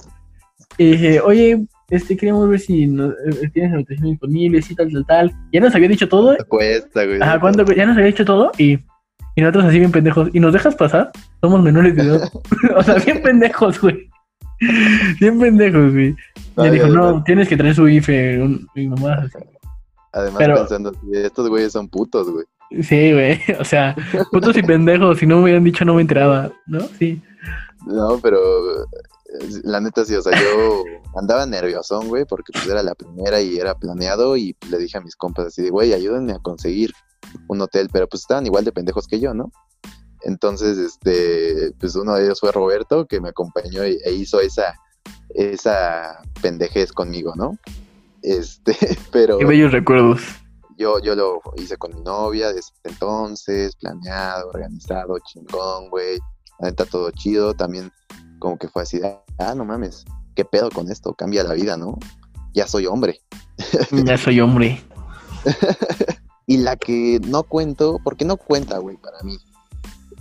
[0.78, 5.06] Y dije, oye, este, queríamos ver si no, eh, tienes habitación disponible, sí, tal, tal,
[5.06, 5.32] tal.
[5.52, 7.22] Ya nos había dicho todo Cuesta, güey.
[7.22, 7.66] Ajá, ¿cuánto?
[7.66, 8.74] cu- Ya nos había hecho todo y,
[9.36, 10.30] y nosotros así bien pendejos.
[10.34, 11.12] ¿Y nos dejas pasar?
[11.42, 12.30] Somos menores de edad.
[12.76, 14.10] o sea, bien pendejos, güey.
[15.20, 16.10] Bien pendejos, güey.
[16.58, 18.42] Y Ay, dijo, no, tienes que traer su IFE.
[18.42, 19.38] un- así.
[20.14, 22.46] Además pero- pensando, estos güeyes son putos, güey.
[22.84, 23.40] Sí, güey.
[23.60, 23.96] O sea,
[24.32, 25.20] putos y pendejos.
[25.20, 26.82] Si no me hubieran dicho, no me enteraba, ¿no?
[27.00, 27.22] Sí.
[27.86, 28.86] No, pero eh,
[29.64, 30.84] la neta sí, o sea, yo
[31.16, 34.98] andaba nerviosón, güey, porque pues era la primera y era planeado y pues, le dije
[34.98, 36.92] a mis compas así de, güey, ayúdenme a conseguir
[37.48, 39.52] un hotel, pero pues estaban igual de pendejos que yo, ¿no?
[40.22, 44.74] Entonces, este, pues uno de ellos fue Roberto, que me acompañó y- e hizo esa,
[45.36, 47.58] esa pendejez conmigo, ¿no?
[48.24, 48.76] Este,
[49.12, 50.22] pero Qué bellos recuerdos.
[50.78, 56.18] yo, yo lo hice con mi novia desde entonces, planeado, organizado, chingón, güey.
[56.60, 57.54] La neta, todo chido.
[57.54, 57.92] También
[58.40, 61.78] como que fue así, de, ah, no mames, qué pedo con esto, cambia la vida,
[61.78, 61.98] ¿no?
[62.54, 63.22] Ya soy hombre.
[64.06, 64.82] Ya soy hombre.
[66.46, 69.38] Y la que no cuento, porque no cuenta, güey, para mí,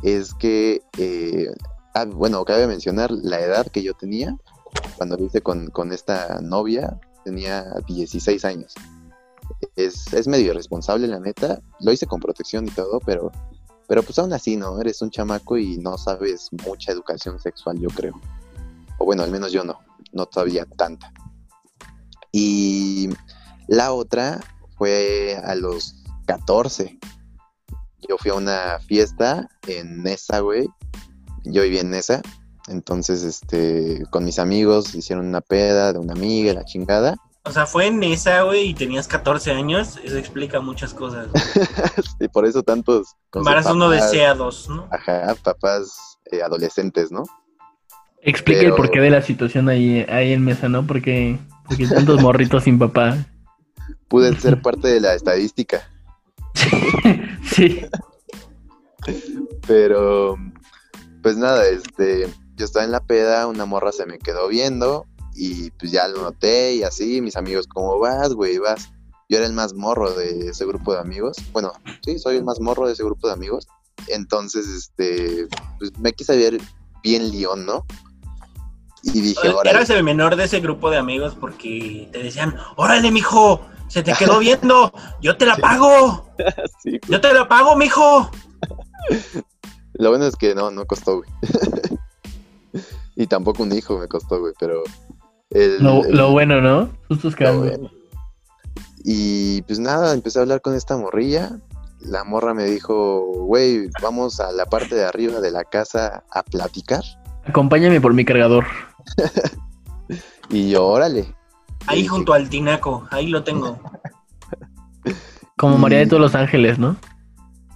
[0.03, 1.49] es que, eh,
[1.95, 4.37] ah, bueno, cabe mencionar la edad que yo tenía
[4.97, 8.75] cuando lo hice con, con esta novia, tenía 16 años.
[9.77, 11.61] Es, es medio irresponsable, la neta.
[11.81, 13.31] Lo hice con protección y todo, pero,
[13.89, 14.81] pero pues aún así, ¿no?
[14.81, 18.21] Eres un chamaco y no sabes mucha educación sexual, yo creo.
[18.99, 19.79] O bueno, al menos yo no,
[20.13, 21.13] no todavía tanta.
[22.33, 23.09] Y
[23.69, 24.41] la otra
[24.77, 26.99] fue a los 14.
[28.09, 30.69] Yo fui a una fiesta en Nesa, güey.
[31.45, 32.23] Yo vivía en Nesa.
[32.69, 37.17] Entonces, este, con mis amigos hicieron una peda de una amiga, la chingada.
[37.47, 40.01] O sea, fue en esa, güey, y tenías 14 años.
[40.03, 41.29] Eso explica muchas cosas.
[42.21, 43.15] y por eso tantos.
[43.33, 44.89] Embarazos no deseados, ¿no?
[44.91, 47.23] Ajá, papás eh, adolescentes, ¿no?
[48.21, 50.85] Explica Pero- el porqué de la situación ahí, ahí en mesa, ¿no?
[50.85, 53.17] Porque, porque tantos morritos sin papá.
[54.09, 55.89] Pude ser parte de la estadística.
[57.45, 57.87] sí.
[59.69, 60.37] Pero,
[61.23, 65.71] pues nada, este, yo estaba en la peda, una morra se me quedó viendo y
[65.73, 68.59] pues ya lo noté y así, mis amigos, ¿cómo vas, güey?
[68.59, 68.91] Vas.
[69.29, 71.37] Yo era el más morro de ese grupo de amigos.
[71.53, 71.73] Bueno,
[72.05, 73.67] sí, soy el más morro de ese grupo de amigos.
[74.09, 76.61] Entonces, este, pues me quise ver
[77.03, 77.85] bien león, ¿no?
[79.03, 83.11] Y dije, ahora Eras el menor de ese grupo de amigos porque te decían, órale,
[83.11, 86.29] mijo, se te quedó viendo, yo te la pago,
[86.83, 88.31] sí, yo te la pago, mijo.
[89.95, 91.31] Lo bueno es que no, no costó, güey.
[93.17, 94.83] y tampoco un hijo me costó, güey, pero...
[95.65, 96.91] el- Lo, el- lo bueno, ¿no?
[97.09, 97.91] Sustos que lo dan, bueno.
[99.05, 101.59] Y pues nada, empecé a hablar con esta morrilla.
[102.01, 106.43] La morra me dijo, güey, vamos a la parte de arriba de la casa a
[106.43, 107.03] platicar.
[107.45, 108.65] Acompáñame por mi cargador.
[110.49, 111.35] Y yo, órale.
[111.89, 113.81] Ahí dije, junto al tinaco, ahí lo tengo.
[115.57, 116.97] Como María de todos los ángeles, ¿no?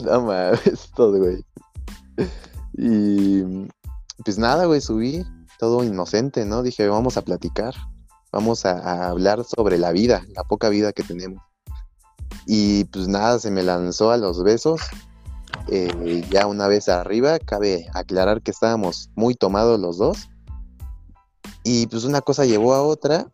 [0.05, 1.45] No mames, todo, güey.
[2.75, 3.43] Y
[4.25, 5.25] pues nada, güey, subí,
[5.61, 6.63] todo inocente, ¿no?
[6.63, 7.75] Dije, vamos a platicar,
[8.33, 11.43] vamos a, hablar sobre la vida, la poca vida que tenemos.
[12.47, 14.81] Y pues nada, se me lanzó a los besos.
[15.69, 20.31] Eh, ya una vez arriba, cabe aclarar que estábamos muy tomados los dos.
[21.63, 23.31] Y pues una cosa llevó a otra,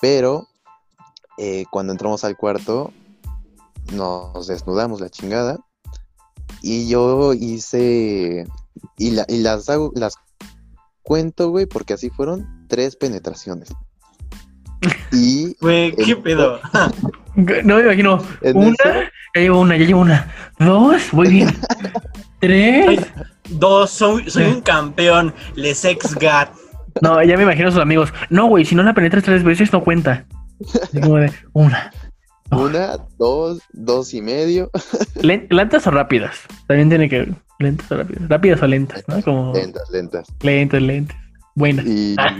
[0.00, 0.48] pero
[1.36, 2.92] eh, cuando entramos al cuarto,
[3.92, 5.58] nos desnudamos la chingada.
[6.62, 8.46] Y yo hice.
[8.96, 10.14] Y, la- y las las
[11.02, 13.70] cuento, güey, porque así fueron tres penetraciones.
[15.12, 16.60] Y Güey, ¿qué pedo?
[17.34, 18.22] No me imagino.
[18.42, 19.00] en Una, eso,
[19.34, 20.30] ya llevo una, ya llevo una.
[20.58, 21.48] Dos, muy bien.
[22.40, 23.00] Tres.
[23.48, 26.50] Dos, soy, soy un campeón, les ex gat.
[27.00, 28.12] No, ya me imagino a sus amigos.
[28.28, 30.26] No, güey, si no la penetras tres veces, no cuenta.
[30.82, 31.90] Así como de, una.
[32.52, 34.70] Una, dos, dos y medio.
[35.22, 36.36] Len- ¿Lentas o rápidas?
[36.68, 37.32] También tiene que.
[37.58, 38.28] Lentas o rápidas.
[38.28, 39.22] Rápidas o lentas, ¿no?
[39.22, 40.26] Como Lentas, lentas.
[40.42, 41.16] lentas, lentas.
[41.54, 41.84] Buenas.
[41.86, 42.36] Y, Ah.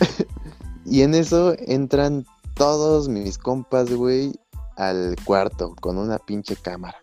[0.84, 4.32] y en eso entran todos mis compas, güey,
[4.76, 6.96] al cuarto con una pinche cámara.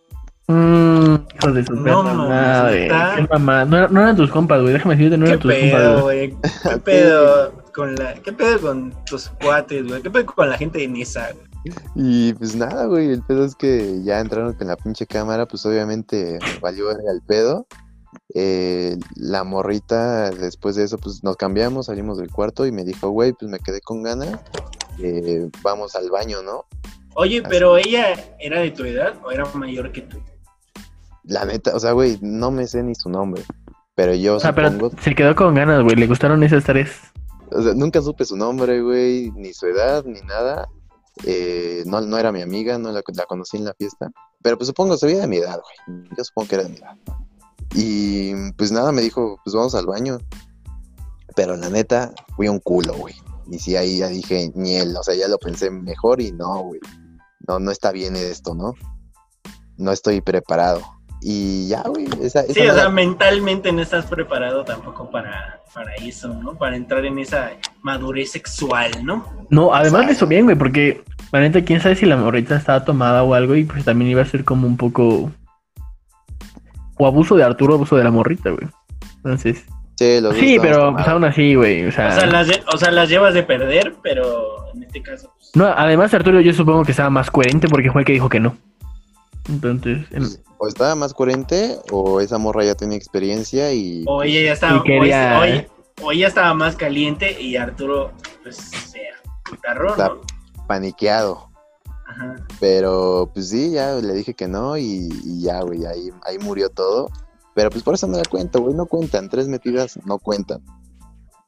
[0.48, 1.16] Mmm,
[1.54, 3.16] de su No, perra no.
[3.16, 3.66] Qué mamá.
[3.66, 4.74] No, no eran tus compas, güey.
[4.74, 5.72] Déjame decirte, no ¿Qué eran tus compas.
[5.82, 6.36] pedo, güey.
[6.64, 10.02] ¿Qué pedo con la, qué pedo con tus cuates, güey?
[10.02, 11.30] ¿Qué pedo con la gente de Nisa?
[11.34, 11.46] güey?
[11.96, 15.66] Y pues nada, güey, el pedo es que ya entraron con la pinche cámara, pues
[15.66, 17.68] obviamente valió el pedo.
[18.36, 23.10] Eh, la morrita, después de eso, pues nos cambiamos, salimos del cuarto y me dijo,
[23.10, 24.40] güey, pues me quedé con ganas,
[25.00, 26.66] eh, vamos al baño, ¿no?
[27.16, 30.18] Oye, pero ella era de tu edad o era mayor que tú?
[31.24, 33.44] La neta, o sea, güey, no me sé ni su nombre,
[33.96, 35.96] pero yo O sea, supongo, pero se quedó con ganas, güey.
[35.96, 36.92] Le gustaron esas tres.
[37.52, 40.68] o sea, nunca supe su nombre, güey, ni su edad, ni nada.
[41.26, 44.98] Eh, no, no era mi amiga, no la, conocí en la fiesta, pero pues supongo,
[44.98, 46.08] se veía de mi edad, güey.
[46.18, 46.98] Yo supongo que era de mi edad.
[47.76, 50.18] Y pues nada, me dijo, pues vamos al baño.
[51.36, 53.16] Pero la neta, fui un culo, güey.
[53.50, 56.80] Y sí, ahí ya dije, ñel, o sea, ya lo pensé mejor y no, güey.
[57.48, 58.74] No, no está bien esto, ¿no?
[59.78, 60.82] No estoy preparado.
[61.26, 65.94] Y ya, güey, esa, esa Sí, o sea, mentalmente no estás preparado tampoco para, para
[65.96, 66.56] eso, ¿no?
[66.56, 69.26] Para entrar en esa madurez sexual, ¿no?
[69.50, 72.84] No, además le hizo bien, güey, porque la neta, quién sabe si la morrita estaba
[72.84, 75.32] tomada o algo y pues también iba a ser como un poco.
[76.98, 78.68] O abuso de Arturo, abuso de la morrita, güey.
[79.18, 79.64] Entonces.
[79.96, 81.86] Sí, los Sí, pero pues aún así, güey.
[81.86, 82.10] O sea.
[82.10, 85.52] O sea, las, lle- o sea, las llevas de perder, pero en este caso, pues,
[85.56, 88.40] No, además Arturo yo supongo que estaba más coherente porque fue el que dijo que
[88.40, 88.58] no.
[89.50, 90.24] Entonces, em,
[90.64, 94.06] O estaba más coherente, o esa morra ya tenía experiencia y.
[94.08, 95.68] o ella ya estaba, Y quería- o, ella,
[96.02, 99.02] o ella estaba más caliente y Arturo, pues, se
[99.62, 100.22] agarró, Está- ¿no?
[100.66, 101.50] paniqueado.
[102.08, 102.36] Ajá.
[102.62, 106.70] Pero pues sí, ya le dije que no y, y ya, güey, ahí, ahí murió
[106.70, 107.10] todo.
[107.56, 109.28] Pero pues por eso no la cuento, güey, no cuentan.
[109.28, 110.62] Tres metidas no cuentan.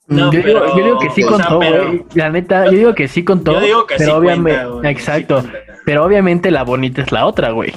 [0.07, 2.05] No, yo, pero- digo, yo digo que sí sea, contó, güey.
[2.15, 3.53] La neta, yo digo que sí contó.
[3.53, 5.41] Yo digo que pero sí obviamente, cuenta, exacto.
[5.41, 5.73] sí cuenta.
[5.85, 7.71] Pero obviamente la bonita es la otra, güey.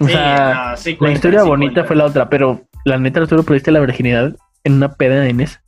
[0.00, 1.86] O Sí, sea, no, sí la historia sí bonita cuenta.
[1.86, 5.60] fue la otra, pero la neta Arturo perdiste la virginidad en una peda de Inés.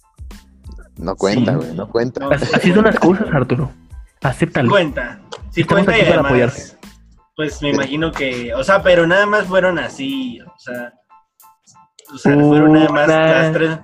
[0.97, 1.57] No cuenta, Sí.
[1.59, 2.29] güey, no cuenta.
[2.55, 3.71] Así son las cosas, Arturo.
[4.23, 4.71] Acéptalo.
[4.71, 5.21] cuenta.
[5.51, 6.89] Sí Estamos cuenta y aquí para además, apoyarte.
[7.37, 10.93] pues me imagino que, o sea, pero nada más fueron así, o sea,
[12.13, 13.27] o sea, fueron nada más Una.
[13.27, 13.79] las tres,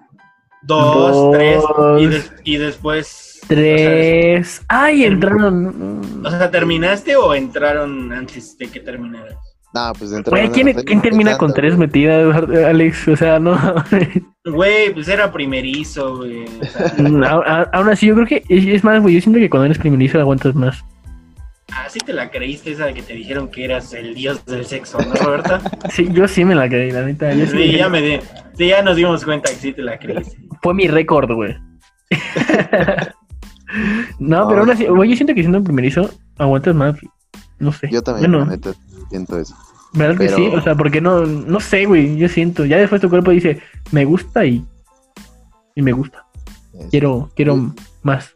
[0.64, 1.32] Dos, Dos.
[1.32, 1.64] tres,
[1.98, 3.40] y, des- y después...
[3.48, 4.62] Tres.
[4.68, 6.22] Ay, entraron.
[6.24, 9.51] O sea, ¿terminaste o entraron antes de que terminaras?
[9.74, 13.08] No, pues dentro Güey, ¿quién, quién termina con tres metidas, Alex?
[13.08, 13.58] O sea, no.
[14.44, 16.44] Güey, pues era primerizo, güey.
[16.44, 16.92] O sea,
[17.46, 19.14] a- Aún así, yo creo que es es más, güey.
[19.14, 20.84] Yo siento que cuando eres primerizo aguantas más.
[21.84, 24.98] así te la creíste esa de que te dijeron que eras el dios del sexo,
[24.98, 25.60] ¿no, Roberta?
[25.90, 27.32] Sí, yo sí me la creí, la neta.
[27.32, 27.56] Yo sí.
[27.56, 28.18] Sí, ya me di.
[28.58, 30.36] Sí, ya nos dimos cuenta que sí te la creíste.
[30.60, 31.56] Fue mi récord, güey.
[34.18, 36.96] no, pero aún así, güey, yo siento que siendo primerizo aguantas más.
[37.58, 37.88] No sé.
[37.90, 38.70] Yo también, Bueno, la neta,
[39.12, 39.54] siento eso.
[39.94, 40.46] ¿verdad que sí?
[40.46, 42.16] O sea, porque no, no sé, güey.
[42.16, 42.64] Yo siento.
[42.64, 44.66] Ya después tu cuerpo dice, me gusta y.
[45.74, 46.26] Y me gusta.
[46.78, 48.30] Es- Quiero, quiero más.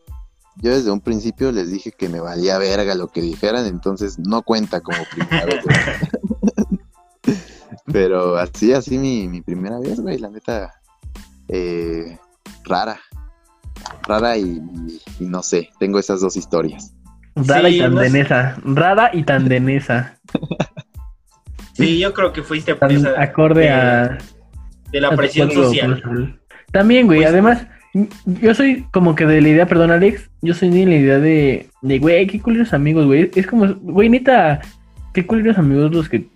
[0.63, 4.43] Yo desde un principio les dije que me valía verga lo que dijeran, entonces no
[4.43, 5.65] cuenta como primera vez.
[7.93, 10.73] Pero así, así mi, mi primera vez, güey, la neta,
[11.49, 12.19] eh,
[12.65, 12.99] rara.
[14.03, 16.93] Rara y, y- y no sé, tengo esas dos historias.
[17.37, 17.95] Rara Sí, y no sé.
[17.95, 18.57] tandenesa.
[18.65, 20.19] Rara y tandenesa.
[21.73, 24.19] Sí, yo creo que fuiste Tan presa acorde de, a.
[24.91, 26.39] de la a presión social.
[26.73, 27.67] También, güey, Pues- además,
[28.25, 31.69] yo soy como que de la idea, perdón, Alex, yo soy de la idea de,
[31.83, 33.31] de güey, qué culeros amigos, güey.
[33.35, 34.61] Es como, güey, neta,
[35.13, 36.27] qué culeros amigos los que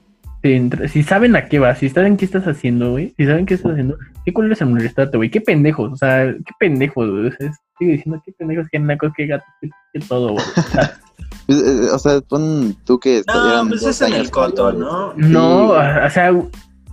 [0.42, 3.46] te entra- si saben a qué vas, si saben qué estás haciendo, güey, si saben
[3.46, 3.96] qué estás haciendo,
[4.32, 7.26] qué en molestarte, güey, qué pendejos, o sea, qué pendejos, güey.
[7.28, 10.44] O sea, sigo diciendo qué pendejos, qué nacos, qué gatos, qué, qué todo, güey.
[10.56, 10.92] O sea,
[11.46, 14.72] Pues, eh, o sea, pon tú que No, pues es en el coto.
[14.72, 15.12] ¿no?
[15.16, 16.32] No, Sí, o sea,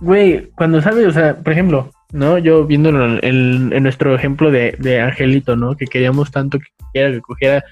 [0.00, 2.38] güey, cuando sabes, o sea, por ejemplo, ¿no?
[2.38, 5.76] Yo viéndolo en, en- en nuestro ejemplo de, de Angelito, ¿no?
[5.76, 7.64] Que queríamos tanto que cogiera, que cogiera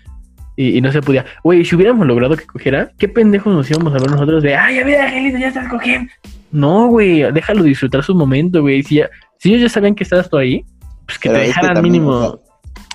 [0.56, 1.24] y, y no se podía.
[1.42, 4.78] Güey, si hubiéramos logrado que cogiera, ¿qué pendejos nos íbamos a ver nosotros de, ay,
[4.78, 6.10] a ver, Angelito, ya estás cogiendo?
[6.52, 8.82] No, güey, déjalo disfrutar su momento, güey.
[8.84, 10.64] Si, ya- si ellos ya sabían que estabas tú ahí,
[11.06, 12.20] pues que Pero te dejaran mínimo.
[12.20, 12.40] sea, O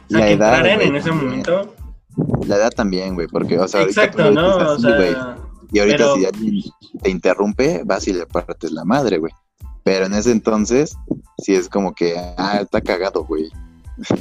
[0.09, 1.29] sea, la que edad, en ese también.
[1.29, 1.75] momento.
[2.47, 4.55] La edad también, güey, porque, o sea, ahorita Exacto, lo ¿no?
[4.57, 4.87] O así,
[5.71, 6.63] Y ahorita Pero- si alguien
[7.01, 9.31] te interrumpe, vas y le partes la madre, güey.
[9.83, 10.97] Pero en ese entonces,
[11.37, 13.49] sí es como que, ah, está cagado, güey.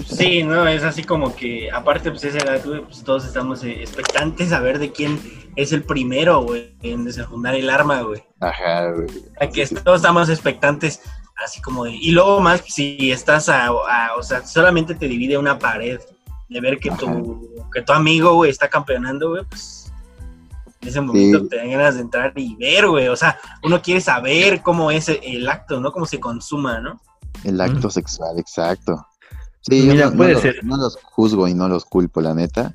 [0.06, 3.80] sí, no, es así como que, aparte, pues esa edad, güey, pues todos estamos eh,
[3.80, 5.18] expectantes a ver de quién
[5.56, 8.22] es el primero, güey, en desenfundar el arma, güey.
[8.40, 9.08] Ajá, güey.
[9.40, 11.00] A que todos estamos expectantes,
[11.44, 11.92] así como de.
[11.96, 16.00] Y luego más, si estás a, a- O sea, solamente te divide una pared
[16.48, 19.92] de ver que tu, que tu amigo, güey, está campeonando, güey, pues.
[20.82, 21.48] En ese momento Sí.
[21.50, 23.08] te dan ganas de entrar y ver, güey.
[23.08, 25.92] O sea, uno quiere saber cómo es el acto, ¿no?
[25.92, 26.98] Cómo se consuma, ¿no?
[27.44, 29.06] El acto sexual, exacto.
[29.60, 30.64] Sí, yo Mira, no, no puede los, ser.
[30.64, 32.72] no los juzgo y no los culpo, la neta.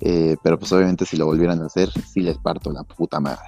[0.00, 3.42] Eh, pero pues obviamente si lo volvieran a hacer, sí les parto la puta madre.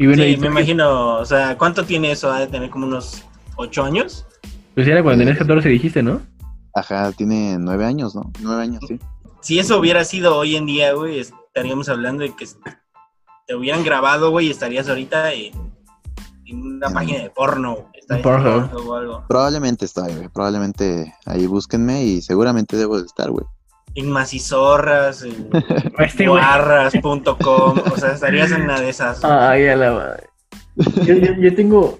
[0.00, 1.18] Y bueno, sí, y- me imagino.
[1.18, 2.32] O sea, ¿cuánto tiene eso?
[2.32, 3.22] Ha de tener como unos
[3.56, 4.26] ocho años.
[4.74, 6.20] pues era cuando tenías 14 dijiste, ¿no?
[6.74, 8.32] Ajá, tiene nueve años, ¿no?
[8.40, 8.98] Nueve años, sí.
[9.40, 12.46] Si eso hubiera sido hoy en día, güey, estaríamos hablando de que
[13.46, 15.52] te hubieran grabado, güey, y estarías ahorita en,
[16.46, 17.90] en una En- página de porno.
[18.22, 18.70] Porno.
[18.74, 19.24] o algo.
[19.28, 20.28] Probablemente está, güey.
[20.28, 23.46] Probablemente ahí búsquenme y seguramente debo de estar, güey.
[23.94, 25.48] En macizorras, en
[25.98, 26.42] Este güey.
[26.42, 29.24] barras.com, o sea, estarías en una de esas.
[29.24, 30.24] Ay, a la madre.
[31.06, 31.98] Yo, yo- yo tengo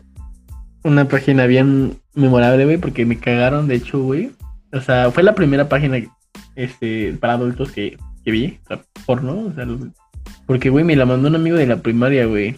[0.85, 4.31] una página bien memorable, güey, porque me cagaron, de hecho, güey.
[4.73, 5.99] O sea, fue la primera página
[6.57, 9.66] este, para adultos que, que vi, o sea, porno, o sea,
[10.47, 12.57] porque, güey, me la mandó un amigo de la primaria, güey.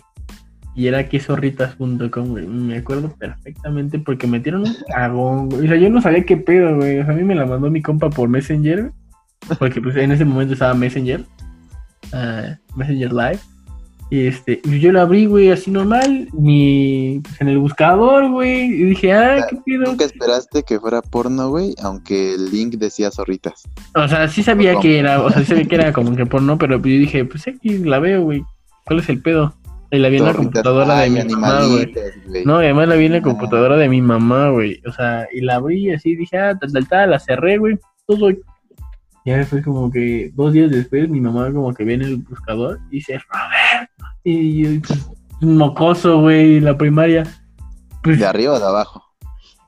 [0.75, 2.47] Y era quesorritas.com, güey.
[2.47, 5.65] Me acuerdo perfectamente porque metieron un cagón, güey.
[5.65, 6.99] O sea, yo no sabía qué pedo, güey.
[6.99, 8.91] O sea, a mí me la mandó mi compa por Messenger,
[9.59, 11.25] porque pues en ese momento estaba Messenger.
[12.13, 13.39] ah, Messenger Live.
[14.09, 18.85] Y este, yo la abrí, güey, así normal, mi, pues, en el buscador, güey, y
[18.85, 19.87] dije, ah, qué pedo.
[19.87, 23.65] Nunca esperaste que fuera porno, güey, aunque el link decía zorritas.
[23.97, 24.83] O sea, sí sabía ¿Cómo?
[24.83, 27.49] que era, o sea, sí sabía que era como que porno, pero yo dije, pues
[27.49, 28.45] aquí la veo, güey,
[28.85, 29.53] ¿cuál es el pedo?
[29.91, 31.93] Y la vi en la computadora de mi mamá, güey.
[32.45, 34.81] No, y además la vi en la computadora de mi mamá, güey.
[34.87, 37.79] O sea, y la abrí así, dije, ah, tal, tal, tal, la cerré, güey.
[38.07, 38.31] Todo.
[39.25, 42.97] Ya fue como que dos días después, mi mamá como que viene el buscador y
[42.97, 43.91] dice, Robert.
[44.29, 45.09] Y yo, pues,
[45.41, 47.23] un mocoso, güey, la primaria.
[48.03, 49.01] Pues, ¿De arriba o de abajo?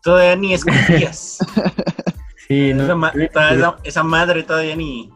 [0.03, 1.39] Todavía ni escupías.
[2.49, 2.83] sí, no.
[2.83, 5.11] esa, ma- toda esa, esa madre todavía ni,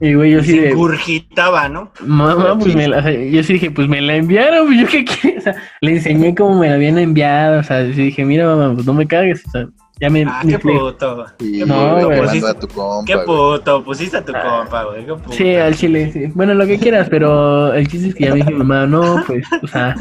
[0.00, 1.92] Y, güey, yo sí se de, ingurgitaba, ¿no?
[2.00, 4.86] mamá, pues me la, o sea, yo sí dije, pues me la enviaron, pues yo
[4.86, 5.38] qué quiero.
[5.38, 7.60] O sea, le enseñé cómo me la habían enviado.
[7.60, 9.42] O sea, sí dije, mira, mamá, pues no me cagues.
[9.46, 9.66] O sea,
[10.00, 10.24] ya me.
[10.24, 11.26] Ah, me qué puto.
[11.38, 13.26] Qué No, mando a tu compa, Qué güey.
[13.26, 13.84] puto.
[13.84, 14.42] Pusiste a tu Ah.
[14.60, 15.04] compa, güey.
[15.06, 15.32] Qué puto.
[15.32, 16.26] Sí, al chile, sí.
[16.34, 19.22] Bueno, lo que quieras, pero el chiste es que ya me dijo mi mamá, no,
[19.26, 19.94] pues, o sea,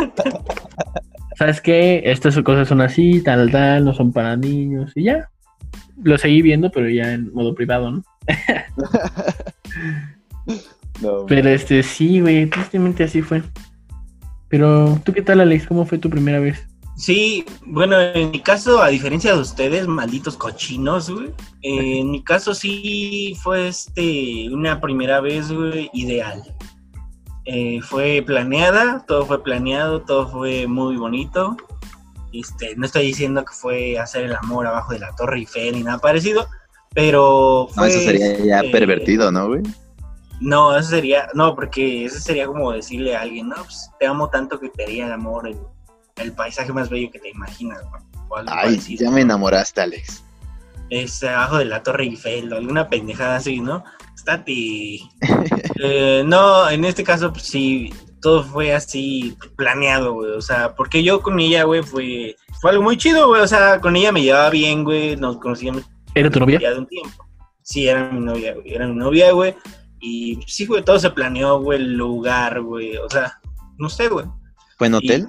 [1.38, 2.02] ¿sabes qué?
[2.06, 5.30] Estas cosas son así, tal, tal, no son para niños, y ya.
[6.04, 8.04] lo seguí viendo, pero ya en modo privado, ¿no?
[11.02, 13.42] No, Pero este, sí, güey, tristemente así fue.
[14.48, 15.66] Pero, ¿tú qué tal, Alex?
[15.68, 16.68] ¿Cómo fue tu primera vez?
[16.96, 21.30] Sí, bueno, en mi caso, a diferencia de ustedes, malditos cochinos, güey,
[21.64, 26.44] eh, en mi caso sí fue este una primera vez, güey, ideal.
[27.46, 31.58] Eh, fue planeada, todo fue planeado, todo fue muy bonito.
[32.32, 35.84] Este, no estoy diciendo que fue hacer el amor abajo de la Torre Eiffel ni
[35.84, 36.48] nada parecido,
[36.94, 39.64] pero No, fue, eso sería ya este, pervertido, ¿no, güey?
[40.40, 44.30] No, eso sería, no, porque eso sería como decirle a alguien, no, pues te amo
[44.30, 45.48] tanto que te haría el amor,
[46.18, 50.24] el paisaje más bello que te imaginas, güey, Ay, parecido, ya me enamoraste, Alex.
[50.90, 53.84] Es abajo de la Torre Eiffel o alguna pendejada así, ¿no?
[54.16, 55.00] Estate.
[55.86, 60.32] Eh, no, en este caso, pues sí, todo fue así planeado, güey.
[60.32, 63.42] O sea, porque yo con ella, güey, fue, fue algo muy chido, güey.
[63.42, 65.18] O sea, con ella me llevaba bien, güey.
[65.18, 65.84] Nos conocíamos
[66.16, 66.60] ¿Era tu novia?
[66.60, 67.28] de un tiempo.
[67.64, 68.74] Sí, era mi novia, güey.
[68.74, 69.56] Era mi novia, güey.
[70.00, 72.96] Y sí, güey, todo se planeó, güey, el lugar, güey.
[72.98, 73.42] O sea,
[73.78, 74.26] no sé, güey.
[74.78, 75.28] ¿Fue en hotel?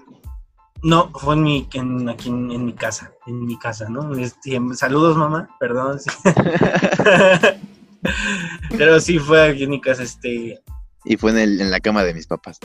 [0.84, 4.14] No, fue en mi, en, aquí en, en mi casa, en mi casa, ¿no?
[4.16, 5.98] Este, saludos, mamá, perdón.
[5.98, 6.10] sí.
[8.76, 10.60] Pero sí fue aquí en mi casa, este,
[11.04, 12.58] Y fue en, el, en la cama de mis papás.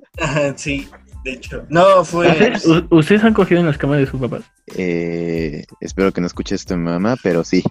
[0.56, 0.88] sí,
[1.24, 1.64] de hecho.
[1.68, 2.28] No, fue...
[2.28, 4.42] ¿Ustedes, u- ¿Ustedes han cogido en las camas de sus papás?
[4.76, 7.62] Eh, espero que no escuche esto mi mamá, pero sí.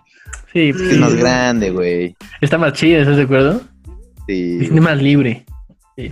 [0.53, 1.19] Sí, pues, Es más Mm.
[1.19, 2.15] grande, güey.
[2.41, 3.61] está más chida, ¿estás de acuerdo?
[4.27, 4.59] Sí.
[4.61, 5.45] Es más libre.
[5.97, 6.09] sí.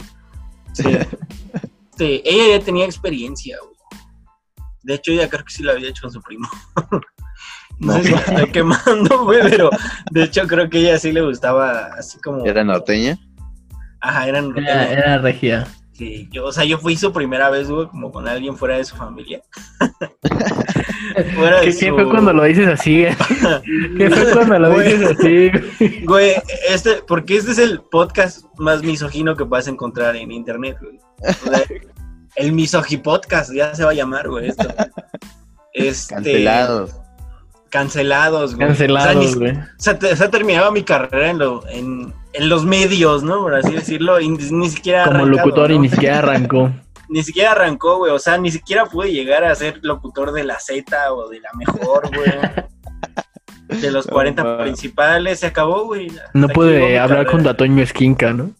[1.92, 3.77] Este, ella ya tenía experiencia, güey.
[4.88, 6.48] De hecho, ella creo que sí la había hecho con su primo.
[7.80, 9.70] No sé si la estoy quemando, güey, pero
[10.10, 12.44] de hecho creo que ella sí le gustaba así como...
[12.44, 13.20] ¿Era norteña?
[14.02, 14.58] Ajá, eran...
[14.58, 15.68] Era, era regia.
[15.94, 18.86] Sí, yo, o sea, yo fui su primera vez, güey, como con alguien fuera de
[18.86, 19.44] su familia.
[21.36, 21.80] fuera de ¿Qué, su...
[21.82, 23.06] qué fue cuando lo dices así?
[23.98, 24.94] ¿Qué fue cuando lo Güey.
[24.94, 25.52] dices así?
[26.04, 26.32] Güey,
[26.70, 30.98] este, porque este es el podcast más misógino que puedas encontrar en internet, güey.
[31.46, 31.64] O sea,
[32.36, 34.68] el misogi podcast, ya se va a llamar, güey, esto.
[35.74, 36.96] Este, Cancelados.
[37.70, 38.68] Cancelados, güey.
[38.68, 39.52] Cancelados, güey.
[39.52, 43.42] o sea, o sea, terminaba mi carrera en, lo, en, en los medios, ¿no?
[43.42, 46.72] Por así decirlo, y ni, ni siquiera Como arrancado, locutor y ni siquiera arrancó.
[47.10, 48.12] ni siquiera arrancó, güey.
[48.12, 51.50] O sea, ni siquiera pude llegar a ser locutor de la Z o de la
[51.54, 53.82] mejor, güey.
[53.82, 54.58] De los No, 40 ma.
[54.60, 56.12] principales, se acabó, güey.
[56.34, 57.44] No pude hablar con.
[57.44, 58.52] Datoño Esquinca, ¿no?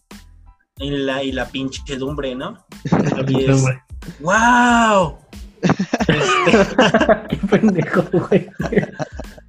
[0.78, 2.64] Y la, y la pinche dumbre, ¿no?
[3.28, 3.64] Y es-.
[4.20, 5.18] ¡Wow!
[7.28, 8.48] Qué pendejo, güey.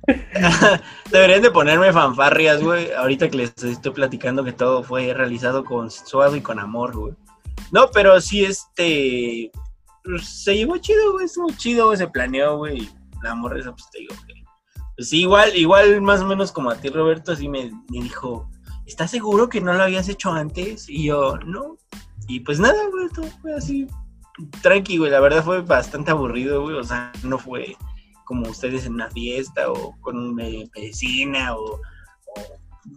[1.11, 2.91] deberían de ponerme fanfarrias, güey.
[2.93, 7.13] Ahorita que les estoy platicando que todo fue realizado con suave y con amor, güey.
[7.71, 9.51] No, pero sí, este.
[10.03, 11.25] pues, se llevó chido, güey.
[11.25, 11.97] Estuvo chido, güey.
[11.97, 12.89] Se planeó, güey.
[13.21, 14.33] La morra esa, pues te digo, que.
[14.95, 18.49] Pues sí, igual, igual, más o menos como a ti, Roberto, así me, me dijo.
[18.89, 20.89] ¿Estás seguro que no lo habías hecho antes?
[20.89, 21.77] Y yo, no.
[22.27, 23.85] Y pues nada, güey, todo fue así.
[24.63, 25.11] Tranqui, güey.
[25.11, 26.75] La verdad fue bastante aburrido, güey.
[26.75, 27.77] O sea, no fue
[28.25, 30.43] como ustedes en una fiesta o con una
[30.75, 31.79] medicina o, o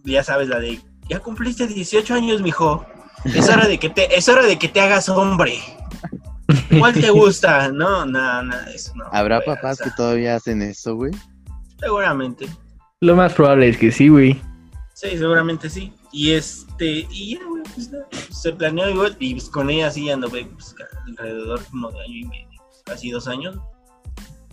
[0.04, 0.80] ya sabes la de
[1.10, 2.86] ya cumpliste 18 años, mijo.
[3.26, 5.58] Es hora de que te es hora de que te hagas hombre.
[6.78, 7.68] ¿Cuál te gusta?
[7.68, 8.94] No, nada, nada de eso.
[8.96, 11.12] No, ¿Habrá güey, papás o sea, que todavía hacen eso, güey?
[11.78, 12.46] Seguramente.
[13.02, 14.40] Lo más probable es que sí, güey.
[15.02, 15.92] Sí, seguramente sí.
[16.12, 20.08] Y este, y ya, güey, pues nada, se planeó igual, y pues, con ella sí
[20.08, 20.76] anduve pues,
[21.18, 23.58] alrededor como de año y medio, casi dos años.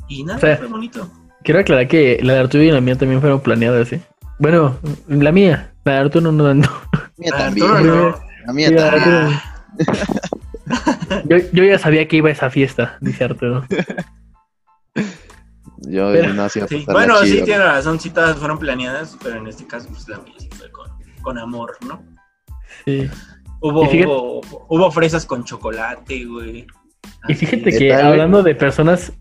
[0.08, 1.08] Y nada, O sea, fue bonito.
[1.44, 4.02] Quiero aclarar que la de Arturo y la mía también fueron planeadas, ¿eh?
[4.40, 4.76] Bueno,
[5.08, 5.72] la mía.
[5.86, 6.68] La de Arturo no, no, no.
[6.94, 7.88] La mía Ah, también.
[7.88, 8.20] No.
[8.48, 9.40] La mía también.
[11.26, 13.66] Yo, yo ya sabía que iba a esa fiesta, dice Arturo.
[15.90, 19.38] Yo Pero- no hacía Sí, Bueno, sí, chido, tiene razón, sí todas fueron planeadas, pero
[19.38, 20.90] en este caso, pues la mía sí fue con,
[21.22, 22.04] con amor, ¿no?
[22.86, 23.10] Sí.
[23.62, 26.66] Hubo, hubo, hubo fresas con chocolate, güey.
[27.28, 28.12] Y fíjate ¿Qué que tal, güey?
[28.12, 29.12] hablando de personas,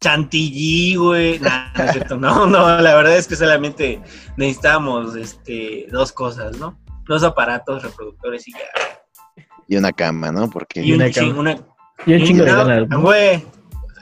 [0.00, 1.38] Chantilly, güey.
[1.38, 2.16] Nah, no, es cierto.
[2.16, 4.00] no, no, la verdad es que solamente
[4.36, 6.78] necesitábamos este, dos cosas, ¿no?
[7.06, 9.44] Dos aparatos reproductores y ya.
[9.68, 10.50] Y una cama, ¿no?
[10.50, 11.40] Porque Y un una ching- cama.
[11.40, 11.58] una,
[12.04, 12.88] y un chingo de ganas.
[13.00, 13.44] Güey,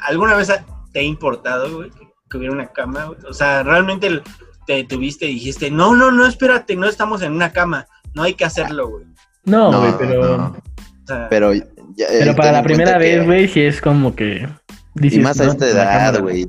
[0.09, 0.53] ¿alguna vez
[0.93, 1.91] te ha importado, güey,
[2.25, 3.05] que, que hubiera una cama?
[3.05, 3.19] güey?
[3.29, 4.23] O sea, realmente el-
[4.67, 7.87] te tuviste y dijiste, no, no, no, espérate, no estamos en una cama.
[8.15, 9.05] No hay que hacerlo, güey.
[9.45, 10.45] No, No, güey, pero, no.
[10.47, 11.67] O sea, Pero, ya,
[12.09, 14.49] pero eh, para la primera que- vez, güey, sí es como que...
[14.97, 16.47] Y dices, más a esta edad, güey.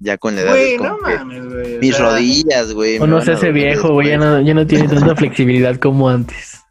[0.00, 1.76] Ya con la edad güey, no que mames, güey.
[1.76, 2.98] o mis sea, rodillas, güey.
[2.98, 5.76] O me no van se hace viejo, güey, ya no, ya no tiene tanta flexibilidad
[5.76, 6.62] como antes.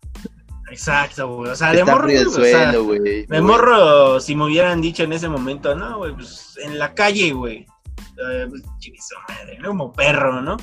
[0.72, 1.52] Exacto, güey.
[1.52, 3.00] O sea, de Está morro, o sea, suelo, güey.
[3.00, 3.42] De güey.
[3.42, 7.66] morro, si me hubieran dicho en ese momento, no, güey, pues en la calle, güey.
[8.18, 8.64] Eh, pues,
[9.30, 9.70] madre, ¿no?
[9.70, 10.58] como perro, ¿no?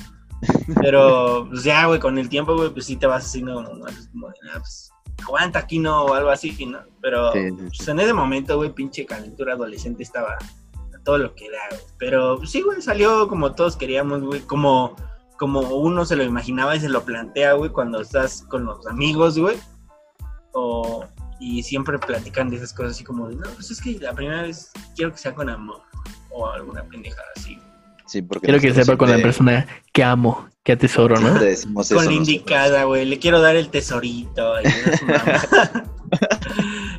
[0.81, 4.27] Pero, pues ya, güey, con el tiempo, güey, pues sí te vas haciendo como, como
[4.27, 4.91] de, ah, pues,
[5.23, 6.05] aguanta aquí, ¿no?
[6.05, 6.79] O algo así, ¿no?
[7.01, 11.35] Pero, Sí, sí, pues en ese momento, güey, pinche calentura adolescente estaba a todo lo
[11.35, 11.81] que da, güey.
[11.97, 14.95] Pero, pues, sí, güey, salió como todos queríamos, güey, como,
[15.37, 19.39] como uno se lo imaginaba y se lo plantea, güey, cuando estás con los amigos,
[19.39, 19.57] güey.
[20.53, 21.05] O,
[21.39, 24.71] y siempre platican de esas cosas así como no, pues es que la primera vez
[24.95, 25.81] quiero que sea con amor.
[26.37, 27.57] O alguna pendejada así.
[28.05, 31.21] Sí, porque Quiero que sepa con la persona que amo, que atesoro, ¿no?
[31.27, 33.05] siempre decimos eso Con la indicada, güey.
[33.05, 34.55] Le quiero dar el tesorito.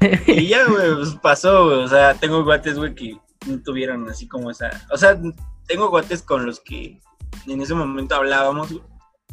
[0.27, 1.79] Y, ya, güey, pues pasó, güey.
[1.79, 3.17] O sea, tengo guates, güey, que
[3.47, 4.71] no tuvieron así como esa.
[4.91, 5.19] O sea,
[5.67, 7.01] tengo guates con los que
[7.47, 8.75] en ese momento hablábamos,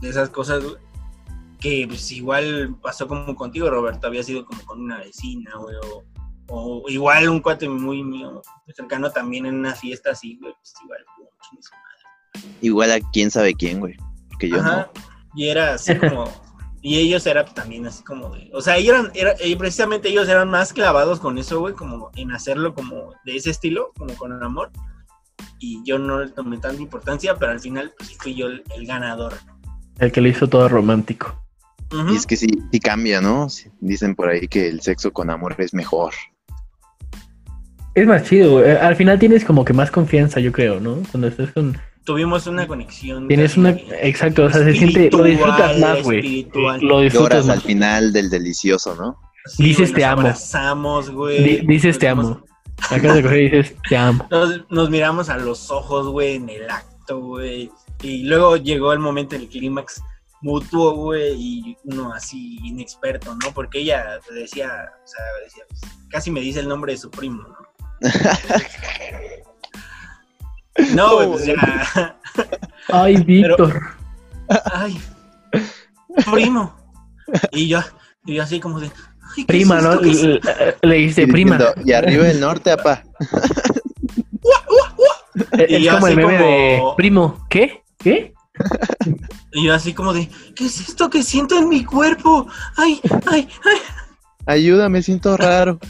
[0.01, 0.76] de esas cosas, güey.
[1.60, 4.08] Que pues igual pasó como contigo, Roberto.
[4.08, 5.76] Había sido como con una vecina, güey.
[5.78, 6.04] O,
[6.48, 8.41] o igual un cuate muy mío,
[8.76, 10.54] cercano también en una fiesta así, güey.
[10.54, 11.06] Pues igual,
[11.72, 12.56] madre.
[12.62, 13.96] Igual a quién sabe quién, güey.
[14.39, 14.91] Que yo Ajá,
[15.36, 16.26] Y era así como.
[16.82, 18.50] y ellos eran también así como de.
[18.54, 22.12] O sea, ellos eran, era, y precisamente ellos eran más clavados con eso, güey, como
[22.16, 24.72] en hacerlo como de ese estilo, como con el amor.
[25.60, 28.86] Y yo no le tomé tanta importancia, pero al final, pues fui yo el, el
[28.86, 29.34] ganador.
[30.00, 31.39] El que le hizo todo romántico.
[32.10, 33.48] Y es que sí, sí cambia, ¿no?
[33.80, 36.14] Dicen por ahí que el sexo con amor es mejor.
[37.96, 38.72] Es más chido, güey.
[38.72, 40.98] Al final tienes como que más confianza, yo creo, ¿no?
[41.12, 41.78] Cuando estás con...
[42.06, 43.28] Tuvimos una conexión.
[43.28, 43.70] Tienes una...
[44.02, 45.10] Exacto, o sea, se siente...
[45.12, 46.50] Lo disfrutas más, güey.
[46.82, 47.64] Lo disfrutas Lloras al más.
[47.64, 49.18] final del delicioso, ¿no?
[49.46, 50.22] Sí, Dices, güey, "Te amo".
[50.22, 51.66] Abrazamos, güey.
[51.66, 52.44] Dices Nos te amo.
[52.89, 54.28] Acabas de coger y dices te amo.
[54.32, 57.70] Nos, nos miramos a los ojos, güey, en el acto, güey.
[58.02, 60.02] Y luego llegó el momento del clímax
[60.41, 63.54] mutuo, güey, y uno así inexperto, ¿no?
[63.54, 67.44] Porque ella decía, o sea, decía, pues, casi me dice el nombre de su primo,
[67.44, 67.56] ¿no?
[70.93, 72.18] No, güey, pues ya.
[72.91, 73.82] Ay, Víctor.
[74.74, 74.99] Ay,
[76.32, 76.76] primo.
[77.51, 77.80] Y yo,
[78.26, 78.88] y yo así como de.
[78.88, 79.93] ay, ¿qué Prima, es ¿no?
[80.01, 80.24] es
[80.82, 81.58] Le, Y prima.
[81.58, 83.04] diciendo, Y arriba del norte, apá.
[85.58, 87.45] Es Y yo como el meme de como- primo.
[87.49, 87.84] ¿Qué?
[87.97, 88.34] ¿Qué?
[89.51, 92.47] Y yo así como de, ¿qué es esto que siento en mi cuerpo?
[92.78, 93.78] Ay, ay, ay.
[94.46, 95.80] Ayuda, me siento raro.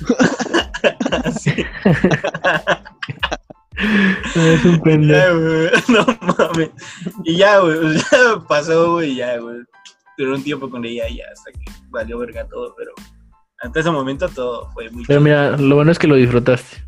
[4.36, 5.78] Es un pendejo.
[5.90, 6.06] No
[6.38, 6.70] mames.
[7.24, 9.58] Y ya, güey, pues, ya pasó, güey, ya, güey.
[10.18, 12.92] Duró un tiempo con ella ya hasta que valió verga todo, pero
[13.62, 16.84] hasta ese momento todo fue muy Pero mira, lo bueno es que lo disfrutaste.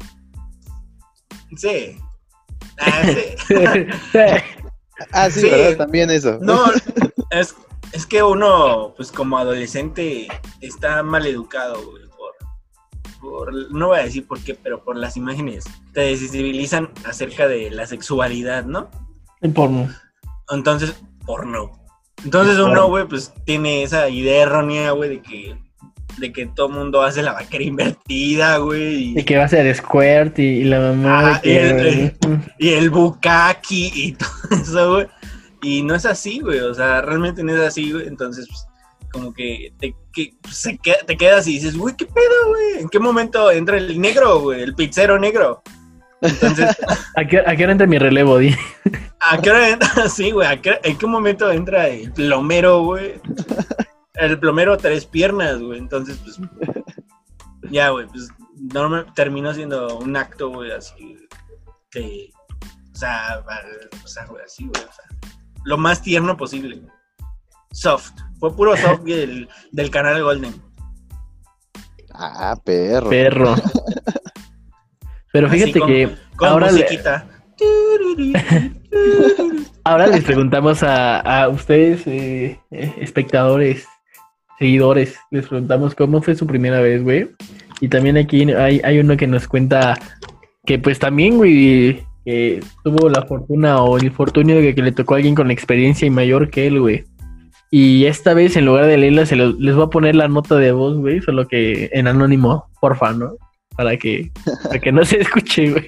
[1.58, 1.98] Sí.
[2.80, 3.58] Ah, sí.
[5.12, 5.50] Ah, sí, Sí.
[5.50, 5.78] ¿verdad?
[5.78, 6.38] También eso.
[6.42, 6.66] No,
[7.32, 7.56] es,
[7.96, 10.28] es que uno, pues como adolescente,
[10.60, 12.34] está mal educado, güey, por,
[13.22, 15.64] por, no voy a decir por qué, pero por las imágenes.
[15.94, 18.90] Te sensibilizan acerca de la sexualidad, ¿no?
[19.40, 19.90] El porno.
[20.50, 21.72] Entonces, porno.
[22.26, 25.56] Entonces uno, güey, pues tiene esa idea errónea, güey, de que,
[26.18, 29.74] de que todo mundo hace la vaquera invertida, güey, Y y, que va a ser
[29.74, 32.16] Squirt y, y la mamá Ah, de que...
[32.60, 34.12] y el bukaki y
[34.52, 35.08] todo eso, güey.
[35.66, 38.08] Y no es así, güey, o sea, realmente no es así, güey.
[38.08, 38.68] Entonces, pues,
[39.12, 42.82] como que te, que, pues, se queda- te quedas y dices, güey, ¿qué pedo, güey?
[42.82, 44.62] ¿En qué momento entra el negro, güey?
[44.62, 45.64] El pizzero negro.
[46.22, 46.70] Entonces,
[47.16, 48.38] ¿A qué, a qué hora entra mi relevo?
[48.38, 48.54] Di?
[49.22, 49.90] ¿A qué hora entra?
[50.10, 50.48] Sí, güey.
[50.48, 53.20] ¿a qué- ¿En qué momento entra el plomero, güey?
[54.14, 55.80] El plomero tres piernas, güey.
[55.80, 56.40] Entonces, pues.
[57.72, 58.06] Ya, güey.
[58.08, 58.30] Pues
[59.16, 61.18] terminó siendo un acto, güey, así.
[61.90, 62.30] Que.
[62.94, 63.44] O sea,
[64.04, 64.84] o sea, güey, así, güey.
[64.84, 65.06] O sea,
[65.66, 66.82] lo más tierno posible.
[67.72, 68.14] Soft.
[68.40, 70.54] Fue puro soft del, del canal Golden.
[72.14, 73.10] Ah, perro.
[73.10, 73.56] Perro.
[75.34, 77.28] Pero Así fíjate con- que Con ahora, le- musiquita.
[79.84, 83.86] ahora les preguntamos a, a ustedes, eh, eh, espectadores,
[84.60, 87.32] seguidores, les preguntamos cómo fue su primera vez, güey.
[87.82, 90.00] Y también aquí hay, hay uno que nos cuenta
[90.66, 95.14] que pues también, güey, que tuvo la fortuna o el infortunio de que, le tocó
[95.14, 97.06] a alguien con experiencia y mayor que él, güey.
[97.72, 100.56] Y esta vez, en lugar de leerla, se lo- les voy a poner la nota
[100.56, 103.36] de voz, güey, solo que en anónimo, porfa, ¿no?
[103.78, 104.32] Para que,
[104.64, 105.88] para que no se escuche, güey.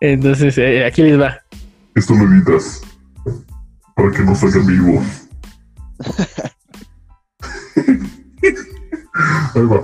[0.00, 1.38] Entonces, eh, aquí les va.
[1.94, 2.82] Esto lo editas
[3.96, 5.28] para que no salga mi voz.
[9.54, 9.82] Ahí va.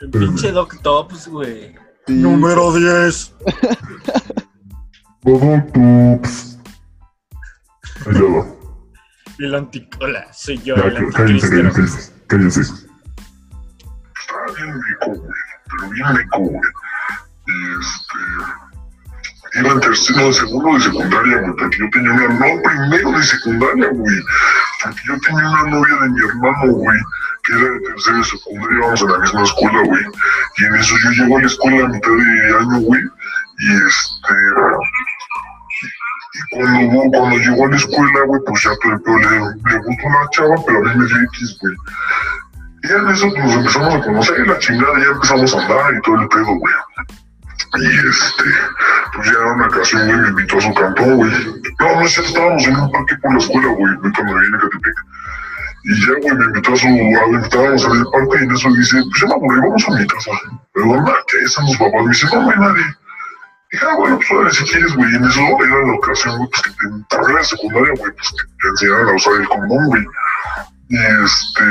[0.00, 1.74] El pinche Doc Tops, güey.
[2.06, 2.14] Sí.
[2.14, 3.34] Número 10.
[5.26, 5.64] Va.
[9.38, 10.26] El anticola.
[10.32, 12.12] Soy yo, Ya, el cá- cállense, cállense.
[12.26, 12.60] Cállense.
[12.62, 12.76] Está
[14.56, 15.20] bien rico, güey.
[15.70, 16.60] Pero bien rico, güey.
[17.80, 18.18] Este.
[19.60, 23.22] iba en tercero, en segundo de secundaria, güey, porque yo tenía una, no, primero de
[23.24, 24.16] secundaria, güey,
[24.84, 26.98] porque yo tenía una novia de mi hermano, güey,
[27.44, 30.04] que era de tercero de secundaria, íbamos a la misma escuela, güey,
[30.58, 33.02] y en eso yo llego a la escuela a mitad de año, güey,
[33.60, 34.34] y este,
[36.34, 40.06] y cuando, cuando llegó a la escuela, güey, pues ya el pedo le, le gustó
[40.06, 41.74] una chava, pero a mí me dio X, güey.
[42.84, 46.00] Y en eso pues, nos empezamos a conocer, la chingada, ya empezamos a andar y
[46.02, 46.74] todo el pedo, güey.
[47.74, 48.44] Y este,
[49.14, 51.30] pues ya en una ocasión, güey, me invitó a su cantón, güey.
[51.80, 54.56] No, no es cierto, estábamos en un parque por la escuela, güey, cuando me vine
[54.56, 54.94] a Catepec.
[55.84, 59.02] Y ya, güey, me invitó a su, a, en el parque y en eso dice,
[59.02, 60.30] pues ya me aburrí, vamos a mi casa.
[60.72, 61.12] Pero, ¿dónde?
[61.28, 61.38] ¿Qué?
[61.44, 62.02] Están los papás.
[62.04, 62.84] Me dice, no, no hay nadie.
[63.70, 66.62] Dije, ah, bueno, pues ahora si quieres, güey, en eso era la ocasión, güey, pues
[66.62, 70.06] que en carrera secundaria, güey, pues que te enseñaran a usar el condón, güey.
[70.88, 71.64] Y este,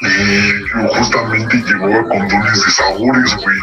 [0.00, 3.58] y yo justamente llevaba condones de sabores, güey,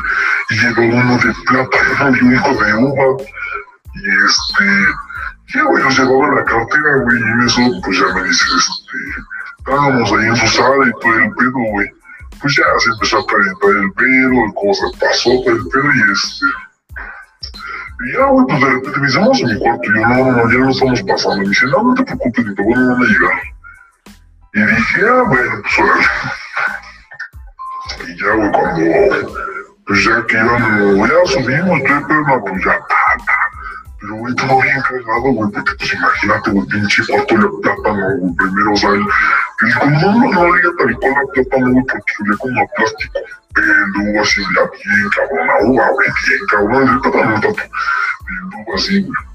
[0.52, 3.24] y llevaba uno de plátano y uno de uva,
[3.96, 4.66] y este,
[5.56, 8.46] ya, güey, los llevaba en la cartera, güey, y en eso, pues ya me dice,
[8.58, 8.98] este,
[9.58, 11.92] estábamos ahí en su sala y todo el pedo, güey.
[12.40, 16.12] Pues ya se empezó a calentar el pedo, el cosa pasó todo el pedo y
[16.12, 16.67] este.
[18.00, 19.84] Y ya, güey, pues de repente me a mi cuarto.
[19.84, 21.38] Y yo, no, no, no, ya no estamos pasando.
[21.38, 23.42] Y me dice, no, no te preocupes, ni te van a llegar.
[24.54, 26.06] Y dije, ah, bueno, pues órale.
[28.08, 28.82] Y ya, güey, cuando,
[29.88, 33.47] pues ya que íbamos, ya subimos, pedo, no, pues ya, ta, ta.
[34.00, 38.36] Pero, güey, todo bien cagado, güey, porque, pues, imagínate, güey, pinche cuarto de plátano, güey,
[38.36, 42.14] primero, o sea, el, el condón no, no olía tal cual a plátano, güey, porque
[42.20, 43.20] olía como a plástico.
[43.54, 47.70] Pero, así, olía bien cabrón, a güey, bien cabrón, el plátano, el plátano,
[48.28, 49.28] bien así, güey.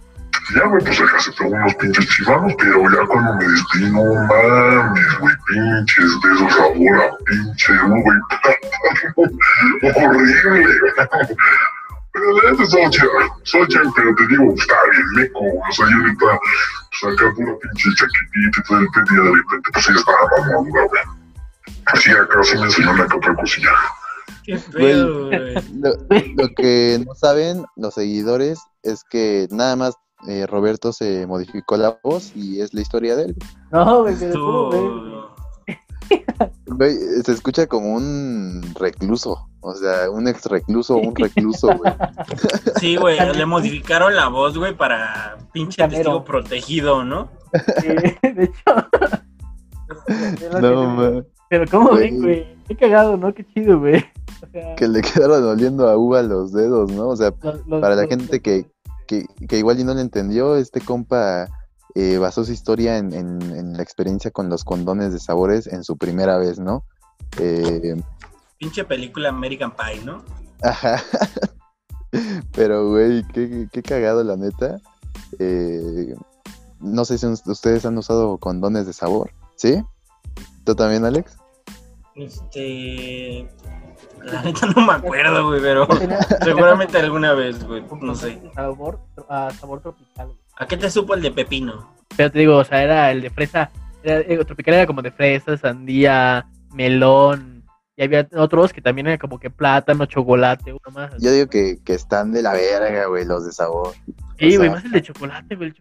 [0.55, 4.05] Ya, güey, pues acá se pegó unos pinches chivanos, pero ya cuando me despedí, no
[4.27, 9.39] mames, güey, pinches besos sabor a pinche uva y plátano,
[10.09, 10.67] horrible,
[12.13, 13.09] pero la neta estaba chido,
[13.43, 16.41] estaba chido, pero te digo, está bien meco, o sea, yo ahorita,
[17.01, 20.47] pues acá pura pinche chaquitita y todo el y de repente, pues ella estaba más
[20.53, 21.03] madura, güey.
[21.87, 23.71] Así acá se me enseñó una que otra cosilla.
[24.45, 25.55] Qué pedo, güey.
[25.81, 25.93] Lo,
[26.37, 29.95] lo que no saben los seguidores es que nada más
[30.29, 33.37] eh, Roberto se modificó la voz y es la historia de él.
[33.71, 34.17] No, güey.
[36.67, 41.93] Güey, se escucha como un recluso, o sea, un ex recluso, un recluso, güey.
[42.81, 45.97] Sí, güey, le modificaron la voz, güey, para pinche Camero.
[45.99, 47.31] testigo protegido, ¿no?
[47.81, 48.63] Sí, de hecho.
[50.61, 52.57] No, man, Pero ¿cómo ven, güey?
[52.67, 53.33] Qué cagado, ¿no?
[53.35, 54.05] Qué chido, güey.
[54.43, 57.09] O sea, que le quedaron oliendo a uva los dedos, ¿no?
[57.09, 58.67] O sea, los- los- para la los- gente que,
[59.07, 61.47] que, que igual y no le entendió, este compa
[61.95, 65.85] eh, basó su historia en, en- en la experiencia con los condones de sabores en
[65.85, 66.85] su primera vez, ¿no?
[67.39, 67.95] Eh,
[68.63, 70.23] Pinche película American Pie, ¿no?
[70.63, 71.03] Ajá.
[72.55, 74.79] Pero, güey, qué, qué cagado, la neta.
[75.41, 76.15] Eh,
[76.79, 79.83] no sé si us- ustedes han usado condones de sabor, ¿sí?
[80.65, 81.37] ¿Tú también, Alex?
[82.15, 83.49] Este.
[84.23, 85.89] La neta no me acuerdo, güey, pero
[86.45, 87.83] seguramente alguna vez, güey.
[88.01, 88.41] No sé.
[88.55, 90.39] Sabor, a sabor tropical, güey.
[90.57, 91.93] ¿A qué te supo el de pepino?
[92.17, 93.73] Pero te digo, o sea, era el de fresa.
[94.05, 97.52] Era, el tropical era como de fresa, sandía, melón.
[97.97, 101.13] Y había otros que también eran como que plátano, chocolate, uno más.
[101.19, 103.93] Yo digo que, que están de la verga, güey, los de sabor.
[104.39, 105.75] Sí, güey, más el de chocolate, güey.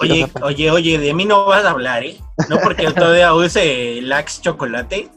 [0.00, 2.16] Oye, sea, ¿pa' oye, oye, de mí no vas a hablar, ¿eh?
[2.48, 5.10] No porque todavía use Lax Chocolate.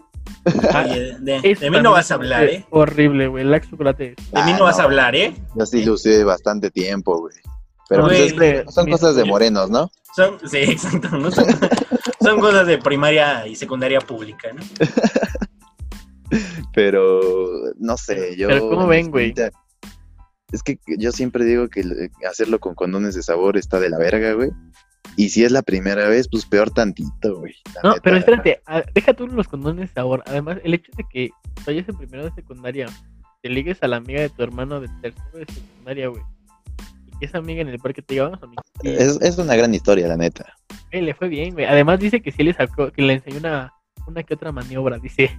[0.45, 2.65] Oye, de, de mí no vas a hablar, ¿eh?
[2.69, 3.45] Horrible, güey.
[3.45, 4.03] Lax chocolate.
[4.03, 5.33] De mí Ah, no vas a hablar, ¿eh?
[5.55, 7.35] Yo sí lo usé bastante tiempo, güey.
[7.87, 9.89] Pero pues, Güey, es que son mira, cosas de morenos, ¿no?
[10.15, 11.09] Son, sí, exacto.
[11.17, 11.31] ¿no?
[11.31, 11.45] Son,
[12.21, 14.61] son cosas de primaria y secundaria pública, ¿no?
[16.73, 17.21] Pero
[17.77, 18.47] no sé, yo.
[18.47, 19.33] Pero ¿cómo ven, güey?
[20.51, 21.83] Es que yo siempre digo que
[22.29, 24.51] hacerlo con condones de sabor está de la verga, güey.
[25.17, 27.55] Y si es la primera vez, pues peor tantito, güey.
[27.83, 28.01] No, neta.
[28.01, 28.61] pero espérate,
[28.93, 30.23] deja tú los condones de sabor.
[30.25, 31.29] Además, el hecho de que
[31.65, 32.87] vayas en primero de secundaria,
[33.41, 36.23] te ligues a la amiga de tu hermano de tercero de secundaria, güey.
[37.07, 39.73] Y que esa amiga en el parque te diga, vamos a Es, es una gran
[39.73, 40.53] historia, la neta.
[40.91, 41.65] güey, le fue bien, güey.
[41.65, 43.73] Además dice que sí le sacó, que le enseñó una,
[44.07, 45.37] una que otra maniobra, dice.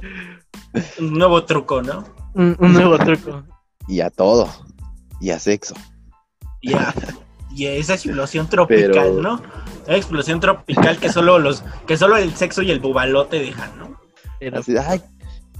[0.99, 2.05] Un nuevo truco, ¿no?
[2.35, 3.45] un, un nuevo truco.
[3.89, 4.49] Y a todo.
[5.21, 5.75] Y a sexo.
[6.61, 6.95] Y, a-
[7.55, 9.43] y a esa explosión tropical, Pero- ¿no?
[9.85, 14.01] Esa explosión tropical que solo los, que solo el sexo y el bubalote dejan, ¿no?
[14.39, 15.03] Pero, Así, ay,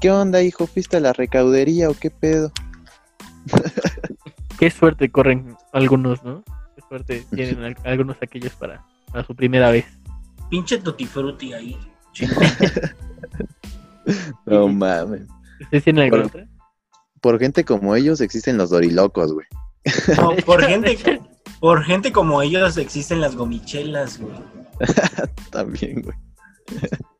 [0.01, 0.67] ¿qué onda, hijo?
[0.67, 2.53] ¿Fuiste a la recaudería o qué pedo?
[4.59, 6.43] qué suerte corren algunos, ¿no?
[6.77, 9.85] Qué suerte tienen al- algunos aquellos para, para su primera vez.
[10.49, 11.77] Pinche tutti frutti ahí.
[14.47, 15.23] No mames.
[17.21, 19.47] Por gente como ellos existen los dorilocos, güey.
[20.17, 20.99] No, por gente,
[21.61, 24.35] por gente como ellos existen las gomichelas, güey.
[25.51, 26.17] También, güey.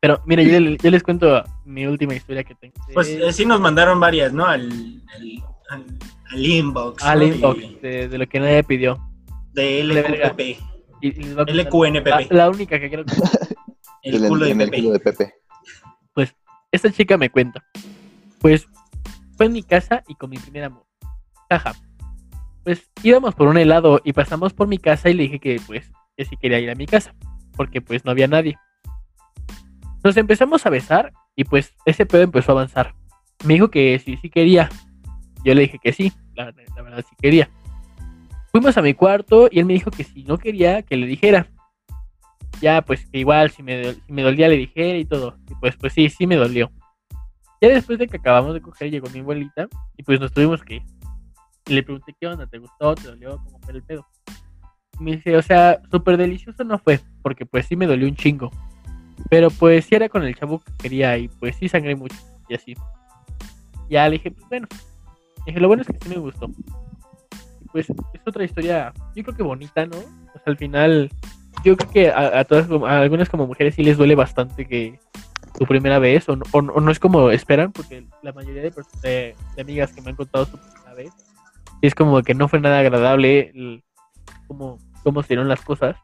[0.01, 2.73] Pero mira, yo, le- yo les cuento mi última historia que tengo.
[2.93, 4.45] Pues Eh, sí nos mandaron varias, ¿no?
[4.45, 4.69] Al,
[5.15, 5.85] al, al-
[6.31, 7.03] al inbox.
[7.03, 7.25] al ¿no?
[7.25, 8.99] inbox Y- de, de lo que nadie pidió.
[9.53, 9.85] De
[11.35, 12.07] contar LQNPP.
[12.31, 13.05] La, la única que quiero
[14.03, 14.81] El culo de en el Pepe.
[14.81, 15.33] culo de Pepe.
[16.73, 17.63] Esta chica me cuenta.
[18.39, 18.67] Pues
[19.37, 20.85] fue en mi casa y con mi primer amor.
[21.49, 21.73] Jaja.
[22.63, 25.91] Pues íbamos por un helado y pasamos por mi casa y le dije que pues
[26.17, 27.13] que sí quería ir a mi casa.
[27.55, 28.57] Porque pues no había nadie.
[30.03, 32.95] Nos empezamos a besar y pues ese pedo empezó a avanzar.
[33.45, 34.67] Me dijo que sí, sí quería.
[35.45, 36.45] Yo le dije que sí, la,
[36.75, 37.51] la verdad sí quería.
[38.51, 41.51] Fuimos a mi cuarto y él me dijo que si no quería, que le dijera.
[42.61, 45.37] Ya, pues que igual, si me, si me dolía, le dijera y todo.
[45.49, 46.71] Y pues, pues sí, sí me dolió.
[47.61, 50.75] Ya después de que acabamos de coger, llegó mi abuelita y pues nos tuvimos que
[50.75, 50.83] ir.
[51.65, 52.93] Y le pregunté qué onda, ¿te gustó?
[52.95, 53.37] ¿Te dolió?
[53.37, 54.05] ¿Cómo fue el pedo?
[54.99, 58.15] Y me dice, o sea, súper delicioso no fue, porque pues sí me dolió un
[58.15, 58.51] chingo.
[59.29, 62.17] Pero pues sí era con el chavo que quería y pues sí sangré mucho
[62.49, 62.75] y así.
[63.89, 64.67] Ya le dije, pues bueno.
[65.45, 66.49] Dije, lo bueno es que sí me gustó.
[67.71, 69.97] Pues es otra historia, yo creo que bonita, ¿no?
[69.97, 71.09] Sea, al final,
[71.63, 74.65] yo creo que a, a todas, como- a algunas como mujeres sí les duele bastante
[74.67, 74.99] que
[75.57, 78.63] su primera vez, o no, o no- o no es como esperan, porque la mayoría
[78.63, 81.11] de, de- de amigas que me han contado su primera vez,
[81.81, 83.83] es como que no fue nada agradable el-
[84.47, 85.95] cómo, cómo se dieron las cosas.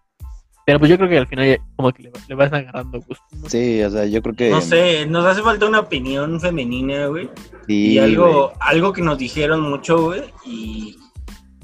[0.66, 3.00] Pero pues yo creo que al final ya como que le, va- le vas agarrando
[3.02, 3.24] gusto.
[3.42, 3.50] ¿no?
[3.50, 4.50] Sí, o sea, yo creo que.
[4.52, 7.28] No sé, nos hace falta una opinión femenina, güey.
[7.66, 8.56] sí, y algo, güey.
[8.60, 10.96] algo que nos dijeron mucho, güey, y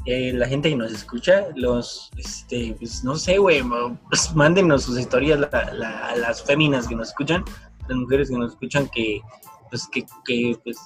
[0.06, 3.62] eh, la gente que nos escucha, los, este, pues no sé, güey,
[4.10, 7.44] pues mándenos sus historias, la- la- a las féminas que nos escuchan,
[7.88, 9.22] las mujeres que nos escuchan, que,
[9.70, 10.78] pues, que, que, pues,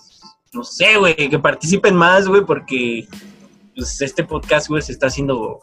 [0.53, 3.07] no sé, güey, que participen más, güey, porque,
[3.75, 5.59] pues, este podcast, güey, se está haciendo,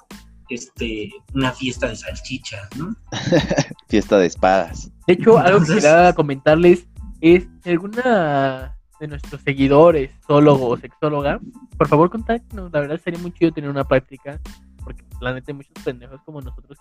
[0.48, 2.94] este, una fiesta de salchichas, ¿no?
[3.88, 4.90] Fiesta de espadas.
[5.06, 6.86] De hecho, algo que quería comentarles
[7.20, 11.40] es alguna de nuestros seguidores, zoólogo o sexóloga,
[11.76, 12.72] por favor contáctenos.
[12.72, 14.40] La verdad sería muy chido tener una práctica,
[14.84, 16.78] porque la neta hay muchos pendejos como nosotros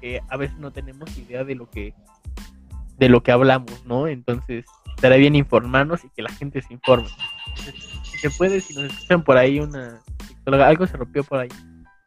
[0.00, 1.94] que, a veces no tenemos idea de lo que
[2.98, 4.08] de lo que hablamos, ¿no?
[4.08, 4.64] Entonces,
[4.94, 7.08] estaría bien informarnos y que la gente se informe.
[7.48, 11.40] Entonces, si se puede, si nos escuchan por ahí una sexóloga, algo se rompió por
[11.40, 11.48] ahí.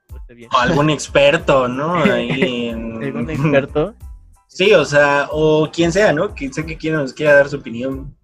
[0.08, 0.50] pues, bien.
[0.52, 1.94] O algún experto, ¿no?
[2.04, 3.94] Ahí en- Algún experto.
[4.48, 6.34] Sí, o sea, o quien sea, ¿no?
[6.34, 8.16] Quien sea que quiera, nos quiera dar su opinión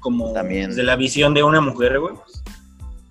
[0.00, 0.70] como También.
[0.70, 2.14] desde la visión de una mujer, güey.
[2.14, 2.42] pues,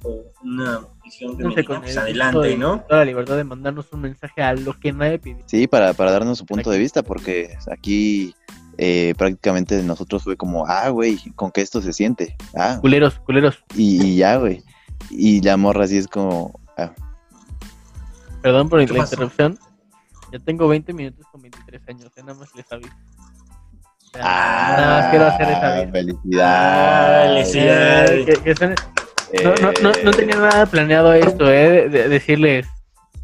[0.03, 2.81] O una visión No femenina, sé, con pues adelante, de- ¿no?
[2.87, 5.43] toda la libertad de mandarnos un mensaje a lo que nadie pidió.
[5.47, 8.35] Sí, para, para darnos su punto de vista, porque aquí
[8.77, 12.35] eh, prácticamente nosotros fue como, ah, güey, con que esto se siente.
[12.55, 13.63] Ah, Culeros, culeros.
[13.75, 14.63] y, y ya, güey.
[15.09, 16.91] Y la morra así es como, ah,
[18.41, 19.15] Perdón por ¿Qué la pasó?
[19.15, 19.57] interrupción.
[20.31, 22.91] Ya tengo 20 minutos con 23 años, eh, nada más les aviso.
[24.19, 25.91] O sea, nada más quiero hacer esa ah, vida.
[25.91, 27.51] felicidades.
[27.51, 28.27] Felicidades.
[28.27, 32.65] Eh, que- no, no, no, no tenía nada planeado esto, eh, de, de decirles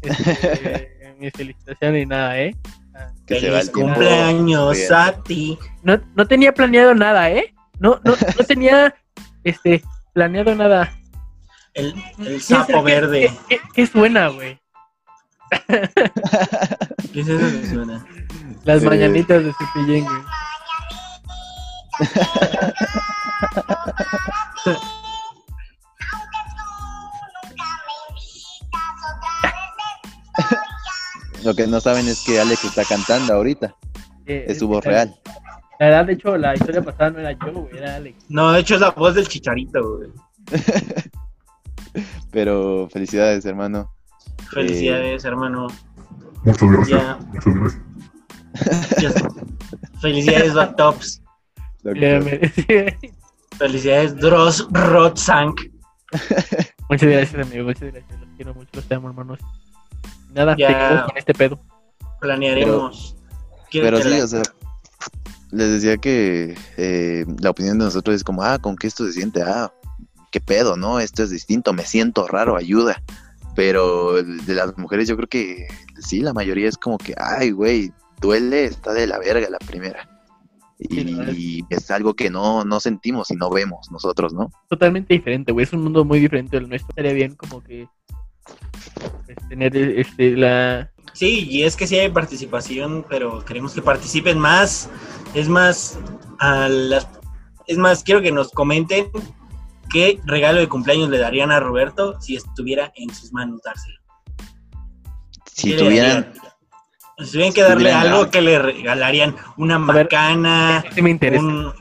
[0.02, 2.54] este, mis felicitaciones ni nada, eh.
[3.26, 3.94] Que se va Feliz el tiempo.
[3.94, 4.92] cumpleaños Bien.
[4.94, 5.58] a ti.
[5.82, 7.54] No, no tenía planeado nada, eh.
[7.78, 8.94] No, no, no tenía
[9.44, 9.82] este
[10.12, 10.92] planeado nada.
[11.72, 13.32] El, el ¿Qué- sapo qué- verde.
[13.48, 14.58] ¿Qué, qué, qué suena, güey?
[17.12, 18.04] ¿Qué es eso que suena?
[18.64, 18.86] Las Eh.
[18.86, 20.20] mañanitas de Cepillín, güey.
[31.44, 33.74] Lo que no saben es que Alex está cantando ahorita.
[34.26, 35.14] Eh, Es su voz real.
[35.78, 38.24] La verdad, de hecho, la historia pasada no era yo, güey, era Alex.
[38.28, 40.10] No, de hecho es la voz del chicharito, güey.
[42.32, 43.92] Pero felicidades, hermano.
[44.50, 45.66] Felicidades, hermano.
[46.44, 47.02] Muchas gracias.
[47.02, 47.18] Ya.
[47.32, 47.82] Muchas gracias.
[50.00, 51.20] Felicidades, Bactops.
[53.58, 55.60] Felicidades, Dross Rotzank.
[56.90, 57.64] Muchas gracias, amigo.
[57.64, 58.20] Muchas gracias.
[58.20, 59.38] Los quiero mucho, los amo, hermanos.
[60.32, 60.68] Nada, Ya.
[60.68, 61.60] seguimos con este pedo.
[62.20, 63.16] Planearemos.
[63.72, 64.42] Pero sí, la- o sea,
[65.50, 69.12] les decía que eh, la opinión de nosotros es como, ah, ¿con qué esto se
[69.12, 69.42] siente?
[69.42, 69.72] Ah,
[70.32, 71.00] qué pedo, ¿no?
[71.00, 73.00] Esto es distinto, me siento raro, ayuda.
[73.54, 75.68] Pero de las mujeres yo creo que
[76.00, 80.08] sí, la mayoría es como que, ay, güey, duele, está de la verga la primera.
[80.78, 84.50] Y es algo que no, no sentimos y no vemos nosotros, ¿no?
[84.68, 85.64] Totalmente diferente, güey.
[85.64, 86.90] Es un mundo muy diferente del nuestro.
[86.90, 87.88] Estaría bien como que
[89.26, 90.90] pues, tener este, la...
[91.12, 94.90] Sí, y es que sí hay participación, pero queremos que participen más.
[95.32, 95.98] Es más,
[96.40, 97.08] a las,
[97.68, 99.10] es más, quiero que nos comenten
[99.94, 104.00] ¿Qué regalo de cumpleaños le darían a Roberto si estuviera en sus manos dárselo?
[105.52, 106.53] Si ¿Qué le tuvieran, darían?
[107.18, 111.44] Si tuvieran que darle algo que le regalarían, una ver, macana, Sí me interesa.
[111.44, 111.72] un,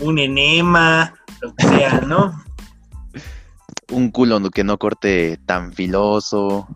[0.00, 2.42] un enema, lo que sea, ¿no?
[3.90, 6.68] un culo que no corte tan filoso,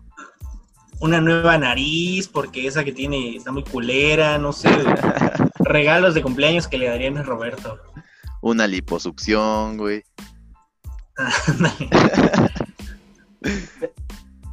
[0.99, 4.69] Una nueva nariz, porque esa que tiene está muy culera, no sé.
[5.59, 7.79] Regalos de cumpleaños que le darían a Roberto.
[8.41, 10.03] una liposucción, güey.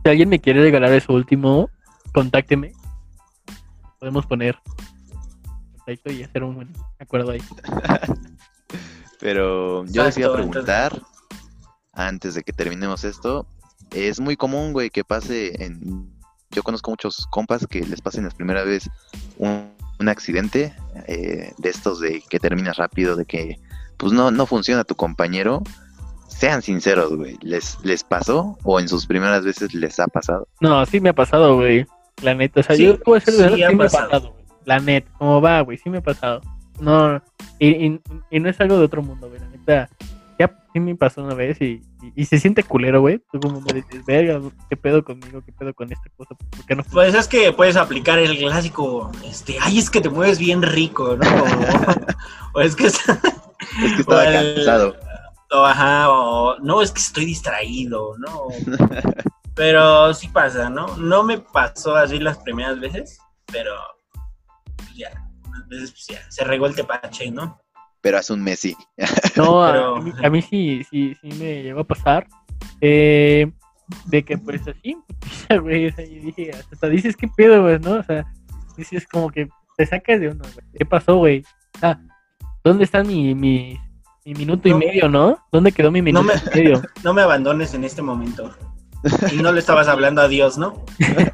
[0.04, 1.70] Si alguien me quiere regalar eso último,
[2.12, 2.72] contácteme.
[4.02, 4.58] Podemos poner
[5.76, 7.40] contacto y hacer un buen acuerdo ahí.
[9.20, 11.00] Pero yo les iba a preguntar,
[11.92, 13.46] antes de que terminemos esto,
[13.92, 16.12] es muy común, güey, que pase en...
[16.50, 18.90] Yo conozco muchos compas que les pasen la primera vez
[19.38, 20.74] un, un accidente
[21.06, 23.60] eh, de estos de que terminas rápido, de que
[23.98, 25.62] pues no, no funciona tu compañero.
[26.26, 30.48] Sean sinceros, güey, ¿les, ¿les pasó o en sus primeras veces les ha pasado?
[30.60, 31.86] No, sí me ha pasado, güey.
[32.22, 34.30] La neta, o sea, Sí, yo puedo ser de sí sí me ha pasado.
[34.32, 34.44] güey.
[34.64, 35.76] La neta, ¿cómo va, güey?
[35.78, 36.40] Sí me ha pasado.
[36.80, 37.20] No,
[37.58, 38.00] y, y,
[38.30, 39.40] y no es algo de otro mundo, güey.
[39.40, 39.90] La neta,
[40.38, 43.20] ya sí me pasó una vez y, y, y se siente culero, güey.
[43.30, 45.42] Tú como me dices, verga, ¿qué pedo conmigo?
[45.44, 46.34] ¿Qué pedo con esta cosa?
[46.34, 46.82] ¿Por qué no?
[46.84, 51.16] Pues es que puedes aplicar el clásico, este, ay, es que te mueves bien rico,
[51.16, 51.28] ¿no?
[51.28, 51.46] O,
[52.54, 53.20] o es que está-
[53.84, 54.96] Es que estaba el- cansado.
[55.52, 58.46] o ajá, o no, es que estoy distraído, ¿no?
[59.54, 60.96] Pero sí pasa, ¿no?
[60.96, 63.72] No me pasó así las primeras veces, pero
[64.76, 65.10] pues ya,
[65.46, 67.60] unas veces pues ya, se regó el tepache, ¿no?
[68.00, 68.76] Pero hace un mes sí.
[69.36, 72.26] No, a- Pero- a, mí, a mí sí, sí, sí me llegó a pasar.
[72.80, 73.50] Eh,
[74.06, 74.96] de que pues así,
[75.62, 75.88] güey.
[75.88, 77.78] O sea, yo dije, hasta dices, ¿qué pedo, güey?
[77.78, 77.96] ¿No?
[77.96, 78.24] O sea,
[78.76, 80.66] dices como que te sacas de uno, güey.
[80.78, 81.44] ¿Qué pasó, güey?
[81.82, 81.98] Ah,
[82.64, 83.78] ¿dónde está mi, mi,
[84.24, 84.76] mi minuto No.
[84.76, 85.38] y medio, no?
[85.52, 86.82] ¿Dónde quedó mi minuto me- y medio?
[87.04, 88.50] No me abandones en este momento.
[89.32, 90.84] Y no le estabas hablando a Dios, ¿no?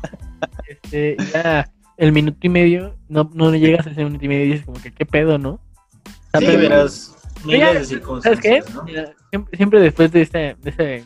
[0.68, 4.48] Este, ya, el minuto y medio, no, no llegas a ese minuto y medio y
[4.52, 5.50] dices como que, ¿qué pedo, no?
[5.52, 5.60] O
[6.32, 7.94] sea, Sí, pero- verás miles ya, de ¿Sabes qué?
[7.94, 8.82] circunstancias, ¿no?
[8.84, 11.04] Mira, siempre, siempre después de ese, de ese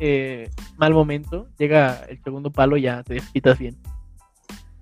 [0.00, 3.76] eh, mal momento, llega el segundo palo y ya te desquitas bien.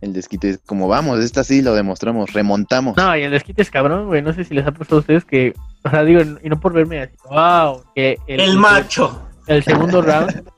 [0.00, 2.96] El desquite es como vamos, esta sí lo demostramos, remontamos.
[2.96, 4.20] No, y el desquite es cabrón, güey.
[4.20, 6.72] No sé si les ha pasado a ustedes que, o sea, digo, y no por
[6.74, 10.48] verme así, wow, que El macho, El segundo round,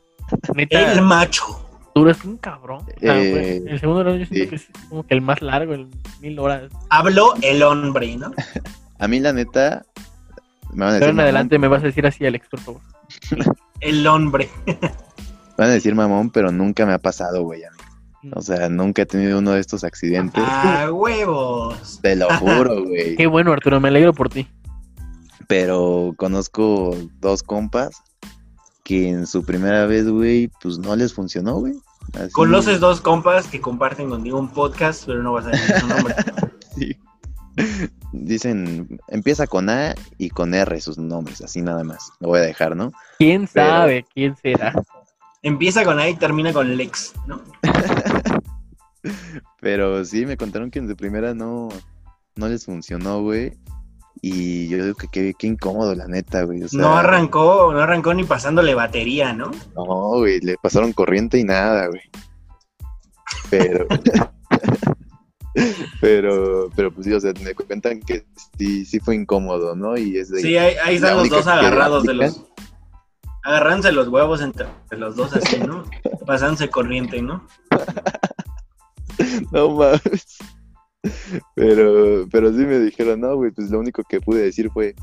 [0.55, 1.45] neta, el macho.
[1.95, 2.83] duro es un cabrón.
[2.97, 4.51] O sea, Eh, el segundo round yo siento sí.
[4.51, 5.89] que es como que el más largo, el
[6.21, 6.71] mil horas.
[6.91, 8.33] Habló el hombre, ¿no?
[9.01, 9.85] A mí la neta,
[10.73, 12.61] me van a Pero decir en mamón, adelante me vas a decir así, Alex, por
[12.61, 12.81] favor.
[13.81, 14.49] El hombre.
[14.67, 14.75] me
[15.57, 18.31] van a decir mamón, pero nunca me ha pasado, güey, a mí.
[18.35, 20.43] O sea, nunca he tenido uno de estos accidentes.
[20.45, 22.01] A huevos.
[22.03, 23.15] Te lo juro, güey.
[23.15, 24.49] Qué bueno, Arturo, me alegro por ti.
[25.47, 28.03] Pero conozco dos compas
[28.89, 31.75] que en su primera vez, güey, pues no les funcionó, güey.
[32.15, 35.87] Así- Conoces dos compas que comparten contigo un podcast, pero no vas a decir su
[35.87, 36.15] nombre.
[36.75, 36.97] Sí.
[38.13, 42.13] Dicen, empieza con A y con R sus nombres, así nada más.
[42.21, 42.93] Lo voy a dejar, ¿no?
[43.19, 44.73] ¿Quién Pero- sabe quién será?
[45.43, 47.43] Empieza con A y termina con Lex, ¿no?
[49.61, 51.69] Pero sí, me contaron que en su primera no,
[52.37, 53.53] no les funcionó, güey.
[54.21, 56.63] Y yo digo que qué, qué incómodo, la neta, güey.
[56.63, 59.51] O sea, No arrancó, no arrancó ni pasándole batería, ¿no?
[59.75, 59.85] No,
[60.19, 62.03] güey, le pasaron corriente y nada, güey.
[63.51, 63.87] Pero.
[66.01, 68.27] pero, pero pues sí, o sea, me cuentan que
[68.59, 69.97] sí, sí fue incómodo, ¿no?
[69.97, 70.41] Y es de.
[70.41, 72.45] Sí, ahí, ahí están los dos agarrados de los.
[73.45, 75.85] Agarrándose los huevos entre los dos así, ¿no?
[76.27, 77.47] Pasándose corriente, ¿no?
[79.51, 80.39] No mames.
[81.55, 84.95] Pero, pero sí me dijeron, no, güey, pues lo único que pude decir fue,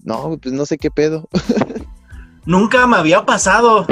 [0.00, 1.28] no, pues no sé qué pedo.
[2.46, 3.86] Nunca me había pasado.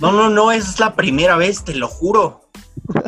[0.00, 2.42] No, no, no, es la primera vez, te lo juro.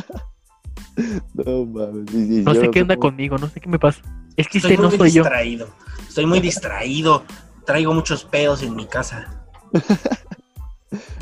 [1.32, 2.12] No mames.
[2.12, 4.02] y No yo sé qué onda supongo- conmigo, no sé qué me pasa.
[4.36, 5.22] Es que Estoy este no muy soy yo.
[5.22, 5.68] distraído.
[6.06, 7.22] Estoy muy distraído.
[7.64, 9.42] Traigo muchos pedos en mi casa.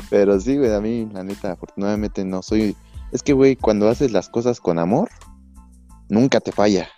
[0.09, 2.75] Pero sí, güey, a mí, la neta, afortunadamente no soy.
[3.11, 5.09] Es que, güey, cuando haces las cosas con amor,
[6.09, 6.89] nunca te falla.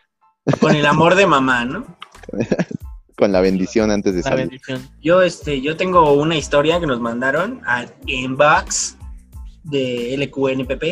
[0.60, 1.86] Con el amor de mamá, ¿no?
[3.18, 4.46] Con la bendición antes de La salir.
[4.50, 4.90] bendición.
[5.04, 8.98] Yo, este, yo tengo una historia que nos mandaron al inbox
[9.64, 10.84] de LQNPP.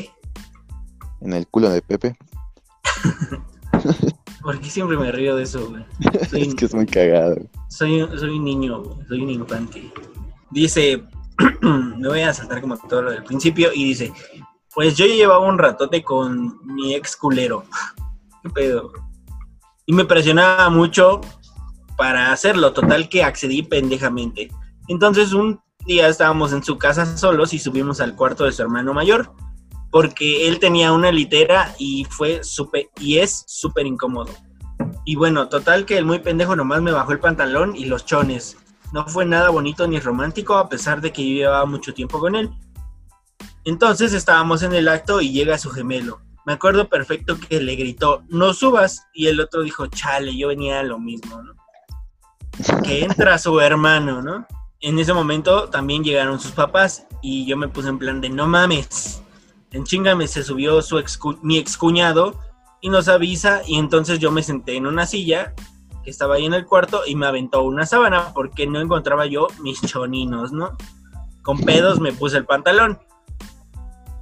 [1.21, 2.15] En el culo de Pepe.
[4.41, 5.83] ¿Por qué siempre me río de eso, güey?
[6.29, 7.35] Soy, Es que es muy cagado.
[7.67, 9.91] soy, soy un niño, güey, soy un infante.
[10.51, 11.03] Dice,
[11.61, 14.13] me voy a saltar como todo lo del principio y dice,
[14.73, 17.65] pues yo llevaba un ratote con mi ex culero.
[18.43, 18.91] ¿Qué pedo?
[19.85, 21.21] Y me presionaba mucho
[21.97, 22.73] para hacerlo.
[22.73, 24.49] Total que accedí pendejamente.
[24.87, 28.93] Entonces un día estábamos en su casa solos y subimos al cuarto de su hermano
[28.93, 29.33] mayor
[29.91, 34.31] porque él tenía una litera y fue súper y es súper incómodo.
[35.05, 38.57] Y bueno, total que el muy pendejo nomás me bajó el pantalón y los chones.
[38.93, 42.35] No fue nada bonito ni romántico a pesar de que yo llevaba mucho tiempo con
[42.35, 42.49] él.
[43.65, 46.21] Entonces estábamos en el acto y llega su gemelo.
[46.49, 50.79] Me acuerdo perfecto que le gritó, no subas, y el otro dijo, chale, yo venía
[50.79, 51.53] a lo mismo, ¿no?
[52.81, 54.47] Que entra su hermano, ¿no?
[54.81, 58.47] En ese momento también llegaron sus papás y yo me puse en plan de, no
[58.47, 59.21] mames.
[59.69, 62.39] En chingame se subió su ex, mi excuñado
[62.81, 65.53] y nos avisa y entonces yo me senté en una silla
[66.03, 69.49] que estaba ahí en el cuarto y me aventó una sábana porque no encontraba yo
[69.61, 70.75] mis choninos, ¿no?
[71.43, 72.97] Con pedos me puse el pantalón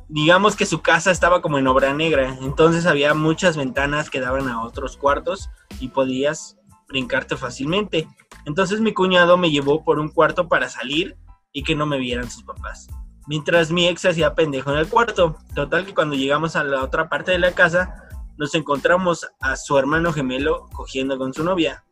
[0.09, 4.47] digamos que su casa estaba como en obra negra, entonces había muchas ventanas que daban
[4.47, 5.49] a otros cuartos
[5.79, 8.07] y podías brincarte fácilmente.
[8.45, 11.17] Entonces mi cuñado me llevó por un cuarto para salir
[11.51, 12.87] y que no me vieran sus papás.
[13.27, 15.37] Mientras mi ex hacía pendejo en el cuarto.
[15.53, 19.77] Total que cuando llegamos a la otra parte de la casa, nos encontramos a su
[19.77, 21.83] hermano gemelo cogiendo con su novia.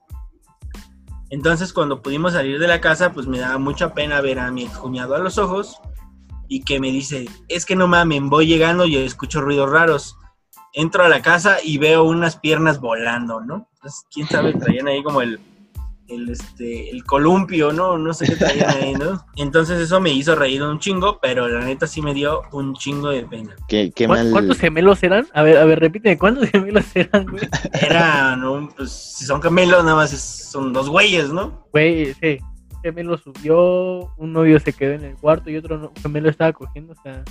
[1.30, 4.68] Entonces cuando pudimos salir de la casa, pues me daba mucha pena ver a mi
[4.68, 5.82] cuñado a los ojos
[6.48, 10.18] y que me dice, es que no mames, voy llegando y escucho ruidos raros.
[10.74, 13.68] Entro a la casa y veo unas piernas volando, ¿no?
[13.76, 15.40] Entonces, quién sabe, traían ahí como el,
[16.10, 17.98] el, este, el columpio, ¿no?
[17.98, 19.26] No sé qué traían ahí, ¿no?
[19.38, 23.10] Entonces eso me hizo reír un chingo, pero la neta sí me dio un chingo
[23.10, 23.56] de pena.
[23.70, 24.32] Qué, qué ¿Cuán- mal.
[24.34, 25.26] ¿Cuántos gemelos eran?
[25.34, 27.48] A ver, a ver, repíteme, ¿cuántos gemelos eran, güey?
[27.82, 28.70] Era, ¿no?
[28.76, 31.66] Pues si son gemelos, nada más es- son dos güeyes, ¿no?
[31.72, 32.38] Güey, sí.
[32.86, 36.94] Gemelo subió, un novio se quedó en el cuarto y otro no- gemelo estaba cogiendo,
[36.94, 37.24] o sea...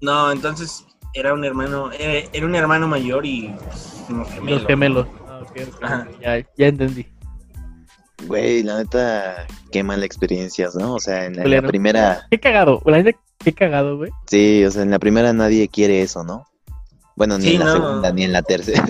[0.00, 4.60] No, entonces era un hermano, era, era un hermano mayor y pues, unos gemelos.
[4.62, 5.06] Los gemelos.
[5.28, 6.08] Ah, ok, ok, Ajá.
[6.18, 7.06] Ya, ya entendí.
[8.26, 10.94] Güey, la neta, qué mala experiencias, ¿no?
[10.94, 11.68] O sea, en la, en la Culero.
[11.68, 14.10] primera, Qué cagado, la neta, qué cagado, güey.
[14.28, 16.46] sí, o sea, en la primera nadie quiere eso, ¿no?
[17.16, 17.72] Bueno, ni Sí, en la no.
[17.72, 18.82] segunda, ni en la tercera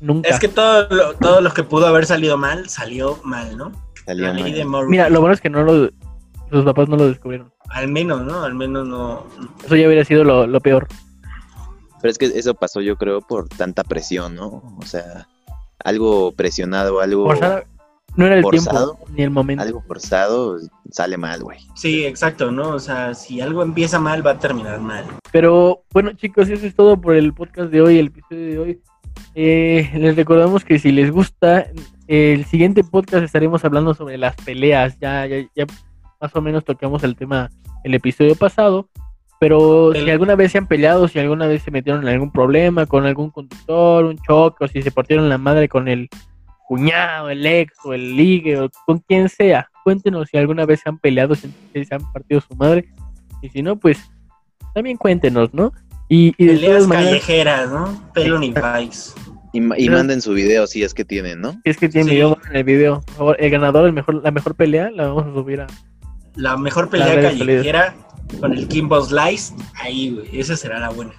[0.00, 0.28] Nunca.
[0.28, 3.72] Es que todo lo, todo lo que pudo haber salido mal, salió mal, ¿no?
[4.08, 4.86] Salió mal.
[4.88, 5.90] Mira, lo bueno es que no lo...
[6.50, 7.52] Sus papás no lo descubrieron.
[7.68, 8.42] Al menos, ¿no?
[8.42, 9.26] Al menos no.
[9.64, 10.88] Eso ya hubiera sido lo, lo peor.
[12.00, 14.62] Pero es que eso pasó, yo creo, por tanta presión, ¿no?
[14.78, 15.26] O sea,
[15.84, 17.64] algo presionado, algo, Forzada-
[18.16, 19.62] no era el forzado, tiempo ni el momento.
[19.62, 20.56] algo forzado,
[20.90, 21.58] sale mal, güey.
[21.74, 22.70] Sí, exacto, ¿no?
[22.70, 25.04] O sea, si algo empieza mal, va a terminar mal.
[25.30, 28.80] Pero bueno, chicos, eso es todo por el podcast de hoy, el episodio de hoy.
[29.40, 31.68] Eh, les recordamos que si les gusta,
[32.08, 34.98] el siguiente podcast estaremos hablando sobre las peleas.
[34.98, 35.64] Ya, ya, ya
[36.20, 37.48] más o menos tocamos el tema
[37.84, 38.88] el episodio pasado.
[39.38, 42.86] Pero si alguna vez se han peleado, si alguna vez se metieron en algún problema
[42.86, 46.08] con algún conductor, un choque, o si se partieron la madre con el
[46.66, 50.88] cuñado, el ex o el ligue, o con quien sea, cuéntenos si alguna vez se
[50.88, 52.88] han peleado, si se han partido su madre.
[53.40, 54.00] Y si no, pues
[54.74, 55.72] también cuéntenos, ¿no?
[56.08, 58.12] Y, y de Peleas todas maneras, callejeras, ¿no?
[58.14, 58.52] Pelo ni.
[59.52, 61.52] Y, ma- y Pero- manden su video si es que tienen, ¿no?
[61.64, 62.16] si es que tiene Sí.
[62.16, 63.02] video en el video,
[63.38, 65.66] el ganador, el mejor, la mejor pelea, la vamos a subir a.
[66.36, 67.94] La mejor pelea redes callejera
[68.40, 70.38] con el Kimbo Slice, ahí, güey.
[70.40, 71.12] Esa será la buena.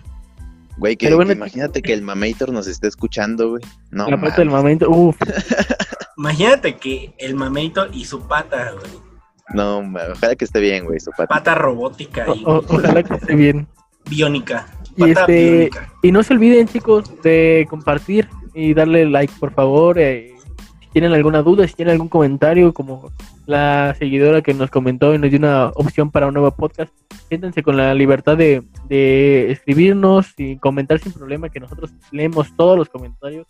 [0.78, 3.64] Güey, que, bueno, que imagínate que el Mamator nos esté escuchando, güey.
[3.92, 5.18] No, la parte del momento, uff,
[6.18, 8.92] Imagínate que el mameito y su pata, güey.
[9.54, 9.80] no,
[10.14, 11.28] ojalá que esté bien, güey, su pata.
[11.28, 13.68] Pata robótica y ojalá que esté bien.
[14.10, 14.68] biónica.
[15.00, 15.70] Y este-.
[16.02, 19.98] Y no se olviden, chicos, de compartir y darle like, por favor.
[20.00, 20.34] eh,
[20.80, 23.12] si tienen alguna duda, si tienen algún comentario, como
[23.46, 26.92] la seguidora que nos comentó y nos dio una opción para un nuevo podcast,
[27.28, 32.78] siéntense con la libertad de, de escribirnos y comentar sin problema, que nosotros leemos todos
[32.78, 33.46] los comentarios,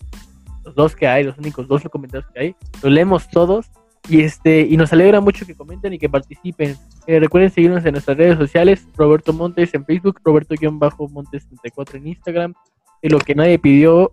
[0.66, 3.68] los dos que hay, los únicos dos comentarios que hay, los leemos todos.
[4.10, 6.76] Y este y nos alegra mucho que comenten y que participen.
[7.06, 12.54] Eh, recuerden seguirnos en nuestras redes sociales, Roberto Montes en Facebook, Roberto-Montes34 en Instagram,
[13.02, 14.12] y lo que nadie pidió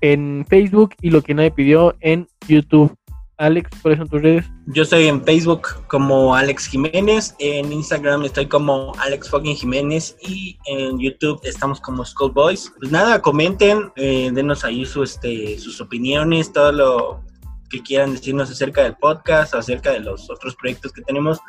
[0.00, 2.94] en Facebook y lo que nadie pidió en YouTube.
[3.38, 4.44] Alex, ¿cuáles son tus redes?
[4.66, 10.56] Yo estoy en Facebook como Alex Jiménez, en Instagram estoy como Alex fucking Jiménez y
[10.66, 12.72] en YouTube estamos como Skull Boys.
[12.78, 17.31] Pues nada, comenten, eh, denos ahí su, este, sus opiniones, todo lo
[17.72, 21.40] que quieran decirnos acerca del podcast, acerca de los otros proyectos que tenemos.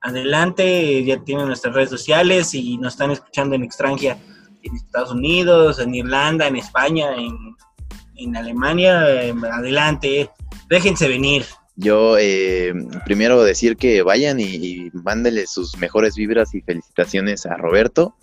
[0.00, 4.16] Adelante, ya tienen nuestras redes sociales y nos están escuchando en extranjera,
[4.62, 7.36] en Estados Unidos, en Irlanda, en España, en,
[8.16, 9.22] en Alemania.
[9.22, 10.30] eh, adelante,
[10.70, 11.44] déjense venir.
[11.76, 12.72] Yo eh,
[13.04, 18.14] primero decir que vayan y, y mándenle sus mejores vibras y felicitaciones a Roberto.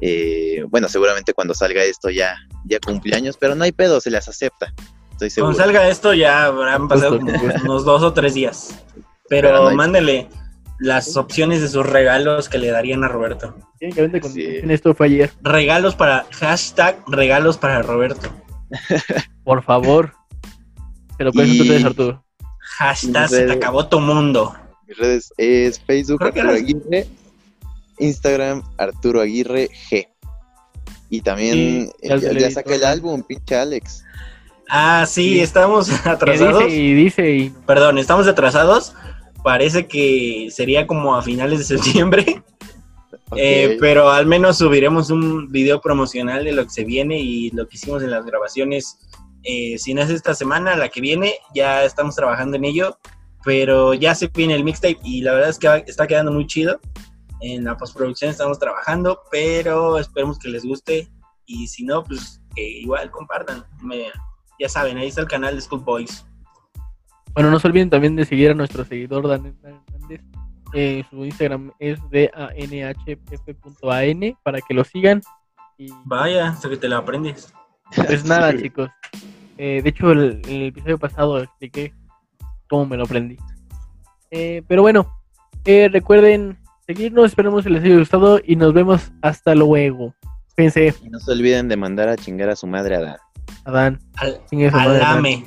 [0.00, 2.36] Eh, bueno, seguramente cuando salga esto ya,
[2.66, 4.74] ya cumpleaños, pero no hay pedo, se las acepta.
[5.14, 5.54] Estoy seguro.
[5.54, 7.32] Cuando salga esto ya habrán pasado como
[7.64, 8.74] unos dos o tres días.
[9.28, 10.28] Pero, Pero no mándele
[10.80, 13.54] las opciones de sus regalos que le darían a Roberto.
[13.78, 14.44] Técnicamente con Sí.
[14.68, 15.30] esto fue ayer.
[15.42, 18.28] Regalos para, hashtag regalos para Roberto.
[19.44, 20.12] Por favor.
[21.16, 22.24] Te lo puedes Y- entonces, Arturo.
[22.76, 24.54] Hashtag se te acabó tu mundo.
[24.88, 27.06] Mis redes es Facebook Arturo Aguirre,
[27.98, 30.08] Instagram Arturo Aguirre G.
[31.08, 34.04] Y también Sí, ya ya, ya saqué el álbum, pinche Alex.
[34.68, 35.40] Ah, sí, Sí.
[35.40, 36.64] estamos atrasados.
[36.64, 38.94] dice y dice y Perdón, estamos atrasados.
[39.42, 42.42] Parece que sería como a finales de septiembre.
[43.36, 47.66] Eh, pero al menos subiremos un video promocional de lo que se viene y lo
[47.66, 48.98] que hicimos en las grabaciones.
[49.42, 52.98] Eh, si no es esta semana, la que viene, ya estamos trabajando en ello.
[53.44, 56.46] Pero ya se viene el mixtape y la verdad es que va- está quedando muy
[56.46, 56.80] chido.
[57.42, 61.10] En la postproducción estamos trabajando, pero esperemos que les guste.
[61.44, 63.64] Y si no, pues que igual compartan.
[63.82, 64.10] Me-
[64.58, 66.26] ya saben, ahí está el canal de School Boys.
[67.34, 70.20] Bueno, no se olviden también de seguir a nuestro seguidor Dan Hernández.
[70.72, 75.20] Eh, su Instagram es de anhpp.an para que lo sigan.
[75.78, 77.52] Y Vaya, hasta que te lo aprendes.
[78.06, 78.62] pues nada, Sí.
[78.62, 78.90] chicos.
[79.58, 81.92] Eh, de hecho, el, el episodio pasado expliqué
[82.68, 83.36] cómo me lo aprendí.
[84.30, 85.20] Eh, pero bueno,
[85.64, 87.26] eh, recuerden seguirnos.
[87.26, 90.14] Esperemos que les haya gustado y nos vemos hasta luego.
[90.56, 93.16] Fíjense, Y no se olviden de mandar a chingar a su madre a Dan.
[93.64, 94.00] Adán.
[94.16, 95.44] Al, su madre, alame.